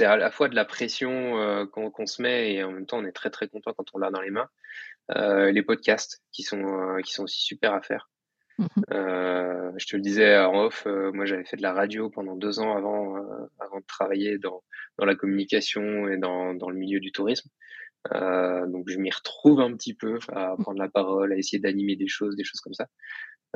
[0.00, 3.12] à la fois de la pression qu'on se met et en même temps on est
[3.12, 4.48] très très content quand on l'a dans les mains.
[5.16, 8.10] Euh, les podcasts qui sont, euh, qui sont aussi super à faire.
[8.58, 12.36] Mmh euh, je te le disais en off, moi j'avais fait de la radio pendant
[12.36, 13.16] deux ans avant,
[13.58, 14.62] avant de travailler dans,
[14.98, 17.48] dans la communication et dans, dans le milieu du tourisme.
[18.12, 20.62] Euh, donc je m'y retrouve un petit peu à mmh.
[20.62, 22.86] prendre la parole, à essayer d'animer des choses, des choses comme ça.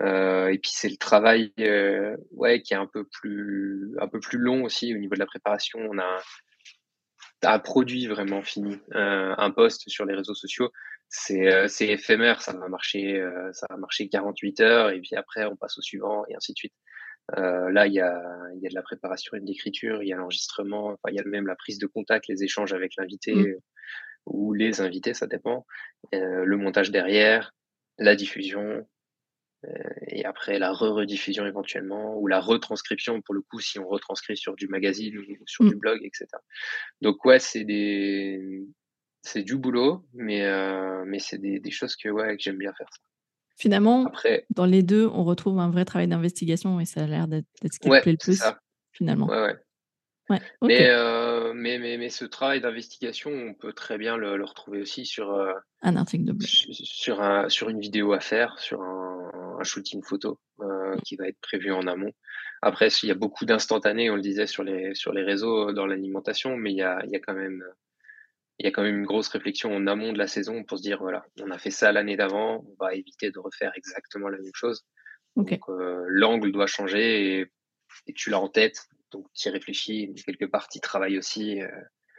[0.00, 4.20] Euh, et puis c'est le travail, euh, ouais, qui est un peu plus, un peu
[4.20, 5.78] plus long aussi au niveau de la préparation.
[5.80, 6.20] On a
[7.42, 10.70] un, produit vraiment fini, un post sur les réseaux sociaux.
[11.30, 15.44] Euh, c'est éphémère, ça va marcher, euh, ça va marcher 48 heures et puis après
[15.44, 16.74] on passe au suivant et ainsi de suite.
[17.38, 18.22] Euh, là, il y a,
[18.60, 21.20] y a de la préparation et de l'écriture, il y a l'enregistrement, enfin, il y
[21.20, 23.54] a même la prise de contact, les échanges avec l'invité mmh.
[24.26, 25.64] ou les invités, ça dépend.
[26.12, 27.52] le montage derrière,
[27.98, 28.86] la diffusion,
[30.08, 34.54] et après la re-rediffusion éventuellement, ou la retranscription pour le coup si on retranscrit sur
[34.56, 35.68] du magazine ou sur mmh.
[35.68, 36.26] du blog, etc.
[37.00, 38.66] Donc ouais, c'est des,
[39.24, 42.72] c'est du boulot, mais, euh, mais c'est des, des, choses que, ouais, que j'aime bien
[42.74, 42.88] faire.
[43.56, 47.28] Finalement, Après, dans les deux, on retrouve un vrai travail d'investigation et ça a l'air
[47.28, 48.58] d'être ce qui te plaît le plus, ça.
[48.92, 49.26] finalement.
[49.26, 49.56] Ouais, ouais.
[50.30, 54.44] Ouais mais, euh, mais, mais, mais, ce travail d'investigation, on peut très bien le, le
[54.44, 55.52] retrouver aussi sur euh,
[55.82, 56.48] un article de blog.
[56.48, 61.28] Sur, un, sur une vidéo à faire, sur un, un shooting photo euh, qui va
[61.28, 62.12] être prévu en amont.
[62.62, 65.86] Après, il y a beaucoup d'instantanés, on le disait sur les, sur les réseaux dans
[65.86, 67.62] l'alimentation, mais il y a, y a quand même
[68.58, 70.82] il y a quand même une grosse réflexion en amont de la saison pour se
[70.82, 74.38] dire voilà, on a fait ça l'année d'avant, on va éviter de refaire exactement la
[74.38, 74.84] même chose.
[75.36, 75.50] Donc
[76.06, 77.46] l'angle doit changer et,
[78.14, 81.62] tu l'as en tête, donc tu y réfléchis, quelque part tu travailles aussi.
[81.62, 81.68] Euh.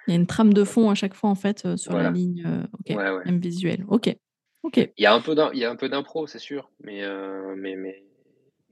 [0.08, 2.12] Il y a une trame de fond à chaque fois en fait euh, sur la
[2.12, 2.44] ligne,
[2.80, 3.86] ok, même visuel.
[3.88, 4.16] Ok,
[4.64, 4.78] ok.
[4.78, 7.02] Il y a un peu d'impro, c'est sûr, mais
[7.56, 8.04] mais mais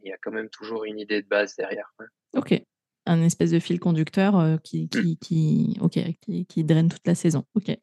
[0.04, 1.94] il y a quand même toujours une idée de base derrière.
[2.36, 2.62] Ok
[3.06, 5.16] un espèce de fil conducteur euh, qui, mmh.
[5.22, 5.78] qui,
[6.22, 7.44] qui, qui, draine toute la saison.
[7.56, 7.76] Ok.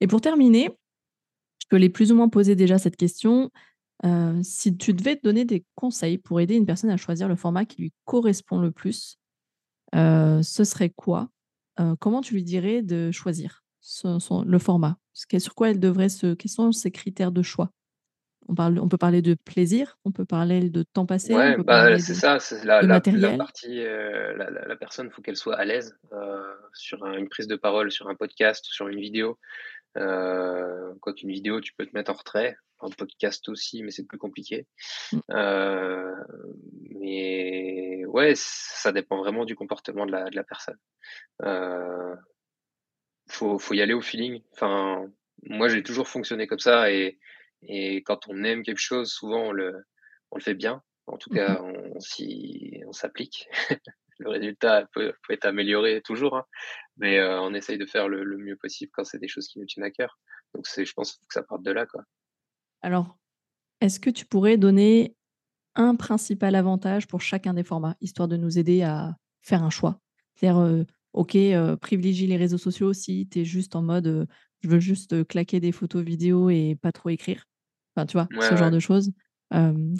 [0.00, 0.70] Et pour terminer,
[1.62, 3.50] je te l'ai plus ou moins posé déjà cette question.
[4.04, 7.36] Euh, si tu devais te donner des conseils pour aider une personne à choisir le
[7.36, 9.21] format qui lui correspond le plus, euh,
[9.92, 11.28] ce serait quoi?
[12.00, 13.62] Comment tu lui dirais de choisir
[14.04, 14.96] le format?
[15.14, 16.34] Sur quoi elle devrait se.
[16.34, 17.70] Quels sont ses critères de choix?
[18.48, 21.34] On, parle, on peut parler de plaisir, on peut parler de temps passé.
[21.34, 23.80] Ouais, bah, c'est ça, c'est la, la, la, partie.
[23.80, 27.54] Euh, la, la, personne, il faut qu'elle soit à l'aise euh, sur une prise de
[27.54, 29.38] parole, sur un podcast, sur une vidéo.
[29.96, 32.56] Euh, quand une vidéo, tu peux te mettre en retrait.
[32.82, 34.66] Un podcast aussi, mais c'est plus compliqué.
[35.12, 35.18] Mmh.
[35.30, 36.14] Euh,
[36.90, 40.78] mais ouais, ça dépend vraiment du comportement de la, de la personne.
[41.42, 42.16] Euh,
[43.28, 44.42] faut, faut y aller au feeling.
[44.52, 45.06] Enfin,
[45.44, 47.18] moi, j'ai toujours fonctionné comme ça et
[47.64, 49.84] et quand on aime quelque chose, souvent on le,
[50.30, 50.82] on le fait bien.
[51.06, 51.94] En tout mmh cas, on,
[52.86, 53.48] on s'applique.
[54.18, 56.46] le résultat peut, peut, être amélioré toujours, hein.
[56.96, 59.66] mais euh, on essaye de faire le, mieux possible quand c'est des choses qui nous
[59.66, 60.18] tiennent à cœur.
[60.54, 61.86] Donc, je pense que ça parte de là.
[61.86, 62.02] Quoi.
[62.82, 63.18] Alors,
[63.80, 65.16] est-ce que tu pourrais donner
[65.76, 70.00] un principal avantage pour chacun des formats, histoire de nous aider à faire un choix?
[70.34, 74.28] C'est-à-dire, euh, OK, euh, privilégie les réseaux sociaux si tu es juste en mode
[74.62, 77.46] je veux juste claquer des photos vidéo et pas trop écrire.
[77.96, 79.12] Enfin, tu vois, ce genre de choses.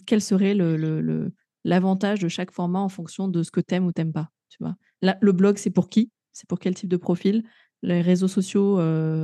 [0.06, 1.32] quel serait le,
[1.64, 4.76] l'avantage de chaque format en fonction de ce que t'aimes ou t'aimes pas, tu vois?
[5.02, 6.12] Là, le blog, c'est pour qui?
[6.32, 7.44] C'est pour quel type de profil?
[7.82, 8.78] Les réseaux sociaux,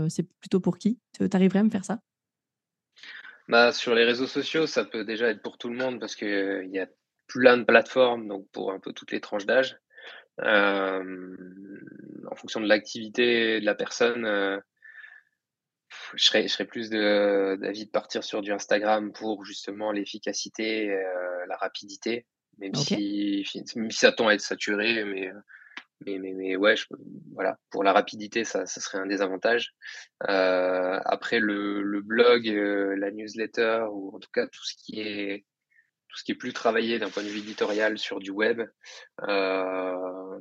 [0.09, 0.99] c'est plutôt pour qui?
[1.13, 2.01] Tu arriverais à me faire ça?
[3.49, 6.71] Bah, Sur les réseaux sociaux, ça peut déjà être pour tout le monde parce qu'il
[6.71, 6.87] y a
[7.27, 9.77] plein de plateformes, donc pour un peu toutes les tranches d'âge.
[10.41, 11.03] en
[12.37, 14.63] fonction de l'activité de la personne,
[16.15, 20.87] je serais, je serais plus d'avis de, partir sur du Instagram pour justement l'efficacité,
[21.49, 22.27] la rapidité,
[22.59, 23.47] même, si,
[23.77, 25.31] même si ça tend à être saturé, mais
[26.07, 26.75] mais, mais, mais ouais,
[27.33, 29.75] voilà, pour la rapidité, ça, ça serait un désavantage.
[30.29, 35.01] Euh, après, le, le blog, euh, la newsletter, ou en tout cas tout ce qui
[35.01, 35.45] est,
[36.09, 38.63] tout ce qui est plus travaillé d'un point de vue éditorial sur du web,
[39.23, 40.41] euh,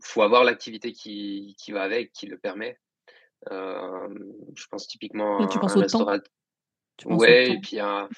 [0.00, 2.78] faut avoir l'activité qui, qui va avec, qui le permet.
[3.50, 4.08] Euh,
[4.54, 6.30] je pense typiquement à un restaurateur.
[7.04, 8.08] Ouais, et puis il y, a,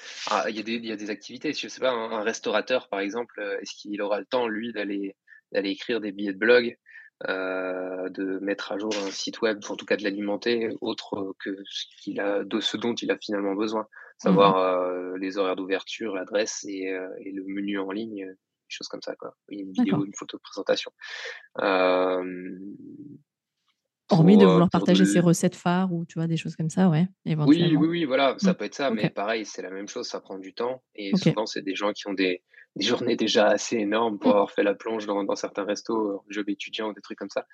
[0.51, 1.51] des, y a des activités.
[1.53, 5.15] Je sais pas, un, restaurateur, par exemple, euh, est-ce qu'il aura le temps, lui, d'aller
[5.53, 6.77] d'aller écrire des billets de blog,
[7.29, 11.57] euh, de mettre à jour un site web, en tout cas de l'alimenter, autre que
[11.63, 15.55] ce, qu'il a, de ce dont il a finalement besoin, savoir mmh euh, les horaires
[15.55, 18.35] d'ouverture, l'adresse et, et, le menu en ligne, des
[18.67, 19.35] choses comme ça, quoi.
[19.47, 20.91] Une vidéo, une photo de présentation.
[24.09, 26.89] Hormis de euh, vouloir partager ses recettes phares ou tu vois des choses comme ça,
[26.89, 28.55] ouais, Oui, oui, oui, voilà, ça mmh.
[28.55, 31.45] peut être ça, mais pareil, c'est la même chose, ça prend du temps et souvent
[31.45, 32.41] c'est des gens qui ont des,
[32.75, 34.33] des, journées déjà assez énormes pour mmh.
[34.33, 37.45] avoir fait la plonge dans, dans certains restos, euh, job étudiant, des trucs comme ça.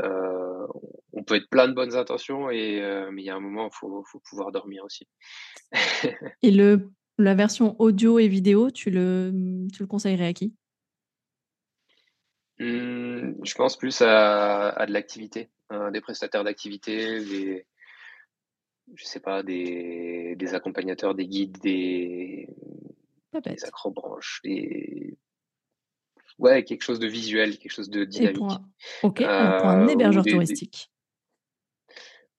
[0.00, 0.66] Euh,
[1.12, 2.80] on peut être plein de bonnes intentions et
[3.12, 5.06] mais il y a un moment, il faut, faut, pouvoir dormir aussi.
[6.42, 10.54] et le la version audio et vidéo, tu le, tu le conseillerais à qui?
[12.58, 15.50] Mmh, Je pense plus à, à de l'activité.
[15.70, 17.66] Euh, des prestataires d'activité, des,
[18.94, 22.48] je sais pas, des, des accompagnateurs, des guides, des,
[23.44, 25.18] des acrobranches, des,
[26.38, 28.38] ouais, quelque chose de visuel, quelque chose de dynamique.
[28.38, 28.70] Pour un...
[29.02, 30.90] Ok, pour un euh, hébergeur touristique.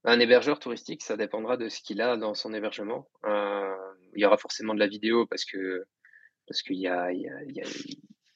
[0.06, 3.08] Un hébergeur touristique, ça dépendra de ce qu'il a dans son hébergement.
[3.26, 3.76] Euh,
[4.16, 5.86] il y aura forcément de la vidéo parce que
[6.48, 7.66] parce qu'il y a, il y, a, il y, a,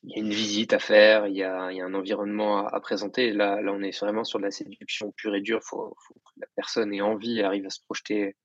[0.03, 3.31] il y a une visite à faire, il y a, un environnement à, présenter.
[3.31, 5.59] Là, là, on est vraiment sur de la séduction pure et dure.
[5.63, 8.35] Il faut, faut, que la personne ait envie arrive à se projeter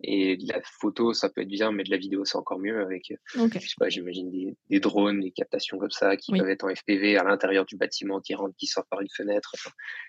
[0.00, 2.80] et de la photo, ça peut être bien, mais de la vidéo, c'est encore mieux
[2.80, 6.48] avec, euh, je sais pas, j'imagine des, des, drones, des captations comme ça qui peuvent
[6.48, 9.54] être en FPV à l'intérieur du bâtiment qui rentrent, qui sortent par une fenêtre.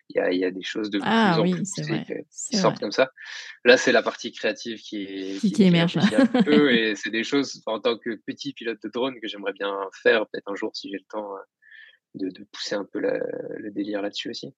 [0.09, 2.57] il, y a, il y a des choses de plus ah, en oui, plus qui
[2.57, 3.11] sortent comme ça.
[3.63, 5.97] Là, c'est la partie créative qui, est, qui, qui, émerge.
[5.97, 9.53] Un peu, et c'est des choses, en tant que petit pilote de drone, que j'aimerais
[9.53, 11.29] bien faire peut-être un jour si j'ai le temps
[12.15, 14.53] de, pousser un peu le délire là-dessus aussi.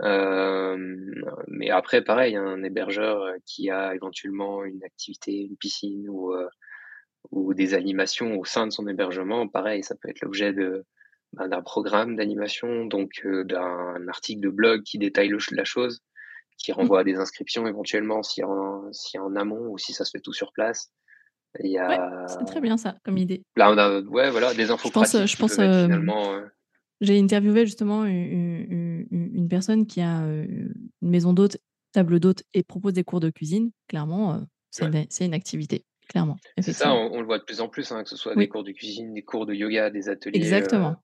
[0.00, 6.48] mais après, pareil, un hébergeur euh, qui a éventuellement une activité, une piscine ou, euh,
[7.30, 10.84] ou des animations au sein de son hébergement, pareil, ça peut être l'objet de,
[11.32, 16.00] ben, d'un programme d'animation, donc euh, d'un article de blog qui détaille la chose,
[16.56, 16.74] qui mmh.
[16.74, 20.20] renvoie à des inscriptions éventuellement si en, si en amont ou si ça se fait
[20.20, 20.90] tout sur place.
[21.60, 22.26] Il y a...
[22.28, 23.42] c'est très bien ça comme idée.
[23.56, 26.42] Là, on a ouais, voilà, des infos je pense, je pense, finalement,
[27.00, 31.58] j'ai interviewé justement une, personne qui a une maison d'hôte,
[31.92, 33.70] table d'hôte et propose des cours de cuisine.
[33.88, 34.40] Clairement,
[34.70, 34.86] c'est
[35.24, 35.84] une, activité.
[36.08, 36.36] Clairement.
[36.60, 38.64] C'est ça, on, le voit de plus en plus, hein, que ce soit des cours
[38.64, 40.38] de cuisine, des cours de yoga, des ateliers.
[40.38, 40.96] Exactement.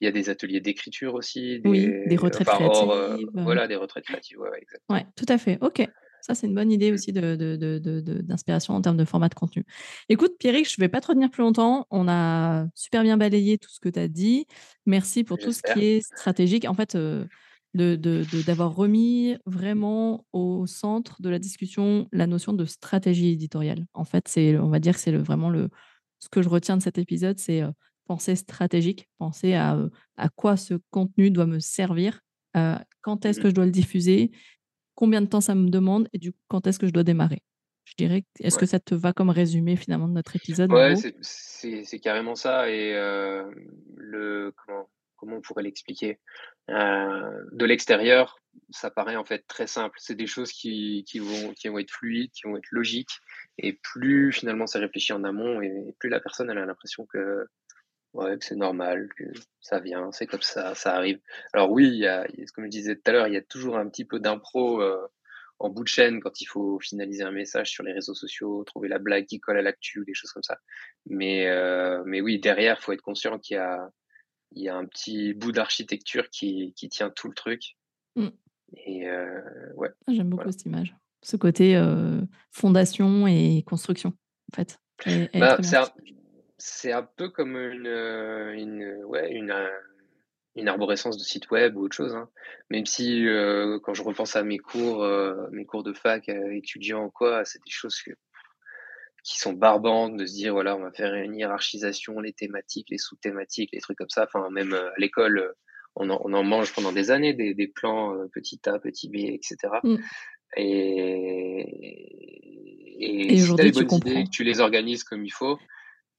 [0.00, 1.60] il y a des ateliers d'écriture aussi.
[1.60, 3.28] Des, oui, des retraites créatives.
[3.34, 4.38] voilà, des retraites créatives.
[4.38, 4.98] Ouais, exactement.
[4.98, 5.58] ouais, tout à fait.
[5.60, 5.86] Ok.
[6.26, 9.64] Ça, c'est une bonne idée aussi d'inspiration de, de, en termes de format de contenu.
[10.08, 11.86] Écoute, Pierrick, je ne vais pas te retenir plus longtemps.
[11.92, 14.46] On a super bien balayé tout ce que tu as dit.
[14.86, 16.64] Merci pour tout ce qui est stratégique.
[16.64, 16.98] En fait,
[17.74, 23.86] d'avoir remis vraiment au centre de la discussion la notion de stratégie éditoriale.
[23.94, 25.68] En fait, c'est, on va dire que c'est vraiment le,
[26.18, 27.62] ce que je retiens de cet épisode, c'est
[28.06, 29.78] penser stratégique, penser à,
[30.16, 32.18] à quoi ce contenu doit me servir,
[33.02, 34.32] quand est-ce mmh que je dois le diffuser,
[34.96, 37.42] combien de temps ça me demande et du coup, quand est-ce que je dois démarrer.
[37.84, 42.00] Je dirais, est-ce que ça te va comme résumé finalement de notre épisode Ouais, c'est
[42.00, 42.68] carrément ça.
[42.68, 43.44] Et euh,
[43.96, 46.18] le, comment, comment on pourrait l'expliquer?
[46.68, 48.40] Euh, De l'extérieur,
[48.70, 49.96] ça paraît en fait très simple.
[50.00, 53.20] C'est des choses qui, qui, vont, qui vont être fluides, qui vont être logiques.
[53.58, 57.46] Et plus finalement c'est réfléchi en amont, et plus la personne elle a l'impression que
[58.16, 59.24] Ouais, c'est normal, que
[59.60, 61.20] ça vient, c'est comme ça, ça arrive.
[61.52, 63.76] Alors oui, il y a, comme je disais tout à l'heure, il y a toujours
[63.76, 65.06] un petit peu d'impro euh,
[65.58, 68.88] en bout de chaîne quand il faut finaliser un message sur les réseaux sociaux, trouver
[68.88, 70.56] la blague qui colle à l'actu, des choses comme ça.
[71.04, 73.86] Mais, euh, mais oui, derrière, il faut être conscient qu'il y a,
[74.52, 77.76] il y a un petit bout d'architecture qui, qui tient tout le truc.
[78.14, 78.28] Mmh.
[78.86, 79.90] Et euh, ouais.
[80.06, 80.96] Ah, j'aime beaucoup cette image.
[81.22, 81.78] Ce côté
[82.50, 84.14] fondation et construction,
[84.52, 84.78] en fait.
[85.34, 85.88] Bah, c'est un
[87.16, 89.68] peu comme une, euh, une, ouais, une, euh,
[90.54, 92.14] une arborescence de site web ou autre chose.
[92.14, 92.28] Hein.
[92.70, 95.06] Même si, euh, quand je repense à mes cours,
[95.52, 98.00] mes cours de fac, étudiants quoi, c'est des choses
[99.22, 102.98] qui sont barbantes de se dire, voilà, on va faire une hiérarchisation, les thématiques, les
[102.98, 104.24] sous-thématiques, les trucs comme ça.
[104.24, 105.54] Enfin, même à l'école,
[105.94, 109.56] on en, mange pendant des années, des, plans petit A, petit B, etc.
[109.82, 109.96] Mm.
[110.56, 111.66] Et,
[112.98, 115.58] et, si tu as les bonnes idées, que tu les organises comme il faut,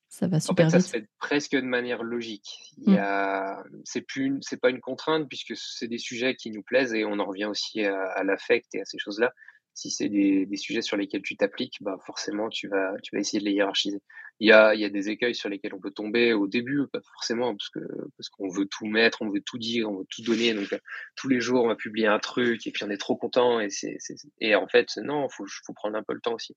[0.09, 2.73] ça va super en fait, ça se fait presque de manière logique.
[2.77, 3.81] Il y mmh.
[3.83, 7.19] c'est plus, c'est pas une contrainte puisque c'est des sujets qui nous plaisent et on
[7.19, 9.33] en revient aussi à, l'affect et à ces choses-là.
[9.73, 13.19] Si c'est des, des, sujets sur lesquels tu t'appliques, bah forcément tu vas, tu vas
[13.19, 14.01] essayer de les hiérarchiser.
[14.39, 16.87] Il y a, il y a des écueils sur lesquels on peut tomber au début,
[16.91, 17.79] pas forcément parce que
[18.17, 20.53] parce qu'on veut tout mettre, on veut tout dire, on veut tout donner.
[20.53, 20.73] Donc
[21.15, 23.69] tous les jours on va publier un truc et puis on est trop content et
[23.69, 23.97] c'est,
[24.39, 26.55] et en fait non, faut, faut prendre un peu le temps aussi.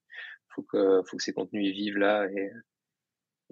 [0.54, 2.50] Faut que, faut que ces contenus vivent là et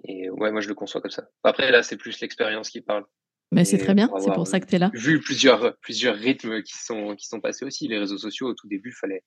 [0.03, 1.29] et ouais, moi, je le conçois comme ça.
[1.43, 3.05] Après, là, c'est plus l'expérience qui parle.
[3.51, 4.91] Mais c'est très bien, c'est pour ça que tu es là.
[4.93, 7.87] Vu plusieurs, plusieurs rythmes qui sont, qui sont passés aussi.
[7.87, 9.23] Les réseaux sociaux, au tout début, fallait,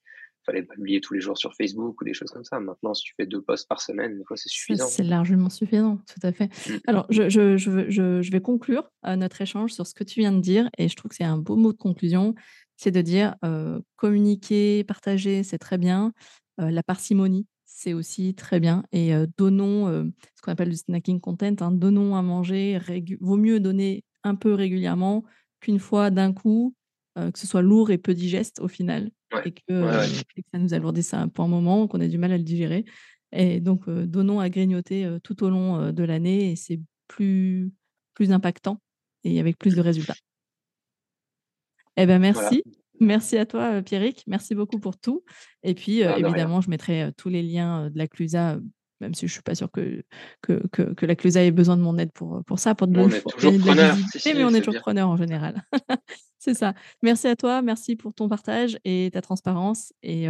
[0.46, 2.60] fallait pas publier tous les jours sur Facebook ou des choses comme ça.
[2.60, 4.86] Maintenant, si tu fais deux posts par semaine, des fois, c'est suffisant.
[4.86, 6.46] C'est largement suffisant, tout à fait.
[6.46, 6.78] Mmh.
[6.86, 7.90] Alors, je, je, je,
[8.22, 10.94] je, vais conclure euh, notre échange sur ce que tu viens de dire et je
[10.94, 12.36] trouve que c'est un beau mot de conclusion.
[12.76, 16.12] C'est de dire euh, communiquer, partager, c'est très bien.
[16.60, 17.46] Euh, la parcimonie,
[17.82, 18.84] c'est aussi très bien.
[18.92, 19.86] Et donnons
[20.34, 22.78] ce qu'on appelle le snacking content, hein, donnons à manger.
[23.20, 25.24] Vaut mieux donner un peu régulièrement
[25.60, 26.74] qu'une fois d'un coup,
[27.16, 29.10] que ce soit lourd et peu digeste au final,
[29.44, 29.90] et, que,
[30.52, 32.84] ça nous alourdisse pour un moment, qu'on ait du mal à le digérer.
[33.32, 37.72] Et donc, donnons à grignoter tout au long de l'année, et c'est plus,
[38.14, 38.78] plus impactant
[39.24, 40.16] et avec plus de résultats.
[41.96, 42.62] Eh ben merci.
[43.02, 44.22] Merci à toi, euh, Pierrick.
[44.28, 45.24] Merci beaucoup pour tout.
[45.64, 48.58] Et puis, euh, évidemment, je mettrai euh, tous les liens de la Clusa,
[49.00, 50.04] même si je ne suis pas sûre que,
[50.40, 53.08] que, que, la Clusa ait besoin de mon aide pour, pour ça, pour de on
[53.08, 53.96] est toujours preneur.
[54.24, 55.64] mais on est toujours preneur en général.
[56.44, 56.74] C'est ça.
[57.02, 57.62] Merci à toi.
[57.62, 59.92] Merci pour ton partage et ta transparence.
[60.02, 60.26] Et,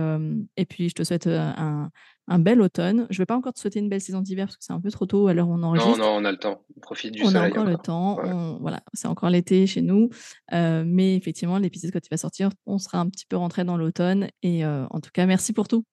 [0.59, 1.91] et puis, je te souhaite un,
[2.29, 3.07] un bel automne.
[3.09, 4.81] Je ne vais pas encore te souhaiter une belle saison d'hiver parce que c'est un
[4.81, 5.97] peu trop tôt à l'heure où on enregistre.
[5.97, 6.67] Non, non, on a le temps.
[6.77, 7.41] On profite du on soleil.
[7.41, 8.59] On a encore le temps.
[8.61, 10.11] voilà, c'est encore l'été chez nous.
[10.53, 13.79] Euh, mais effectivement, l'épisode quand il va sortir, on sera un petit peu rentré dans
[13.79, 14.29] l'automne.
[14.43, 15.85] Et euh, en tout cas, merci pour tout.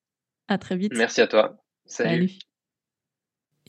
[0.50, 0.92] À très vite.
[0.98, 1.64] Merci à toi.
[1.86, 2.40] Salut.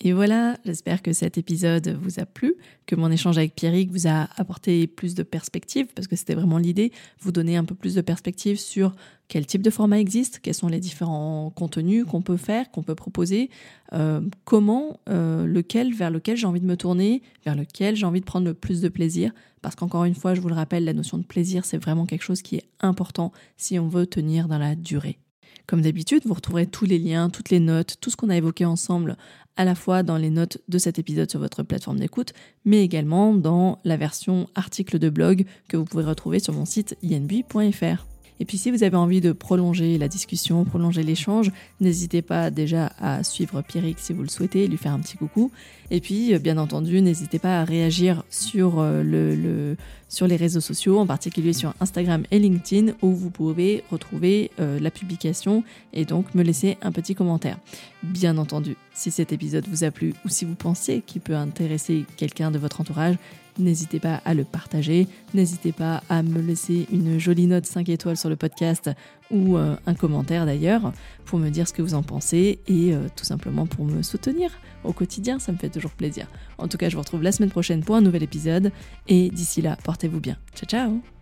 [0.02, 2.54] Et voilà, j'espère que cet épisode vous a plu,
[2.86, 6.56] que mon échange avec Pierrick vous a apporté plus de perspectives, parce que c'était vraiment
[6.56, 6.90] l'idée,
[7.20, 8.94] vous donner un peu plus de perspectives sur
[9.28, 12.94] quel type de format existe, quels sont les différents contenus qu'on peut faire, qu'on peut
[12.94, 13.50] proposer,
[13.92, 18.20] euh, comment, euh, lequel, vers lequel j'ai envie de me tourner, vers lequel j'ai envie
[18.20, 20.94] de prendre le plus de plaisir, parce qu'encore une fois, je vous le rappelle, la
[20.94, 24.58] notion de plaisir, c'est vraiment quelque chose qui est important si on veut tenir dans
[24.58, 25.18] la durée.
[25.66, 28.64] Comme d'habitude, vous retrouverez tous les liens, toutes les notes, tout ce qu'on a évoqué
[28.64, 29.16] ensemble
[29.56, 32.32] à la fois dans les notes de cet épisode sur votre plateforme d'écoute,
[32.64, 36.96] mais également dans la version article de blog que vous pouvez retrouver sur mon site
[37.04, 38.06] inb.fr.
[38.40, 42.90] Et puis si vous avez envie de prolonger la discussion, prolonger l'échange, n'hésitez pas déjà
[42.98, 45.52] à suivre Pierrick si vous le souhaitez, lui faire un petit coucou.
[45.90, 49.74] Et puis bien entendu, n'hésitez pas à réagir sur, euh,
[50.08, 54.80] sur les réseaux sociaux, en particulier sur Instagram et LinkedIn, où vous pouvez retrouver euh,
[54.80, 55.62] la publication
[55.92, 57.58] et donc me laisser un petit commentaire.
[58.02, 62.06] Bien entendu, si cet épisode vous a plu ou si vous pensez qu'il peut intéresser
[62.16, 63.16] quelqu'un de votre entourage,
[63.60, 68.16] N'hésitez pas à le partager, n'hésitez pas à me laisser une jolie note 5 étoiles
[68.16, 68.90] sur le podcast
[69.30, 70.92] ou euh, un commentaire d'ailleurs
[71.26, 74.50] pour me dire ce que vous en pensez et euh, tout simplement pour me soutenir
[74.82, 76.26] au quotidien, ça me fait toujours plaisir.
[76.58, 78.72] En tout cas, je vous retrouve la semaine prochaine pour un nouvel épisode
[79.08, 80.36] et d'ici là, portez-vous bien.
[80.54, 81.19] Ciao ciao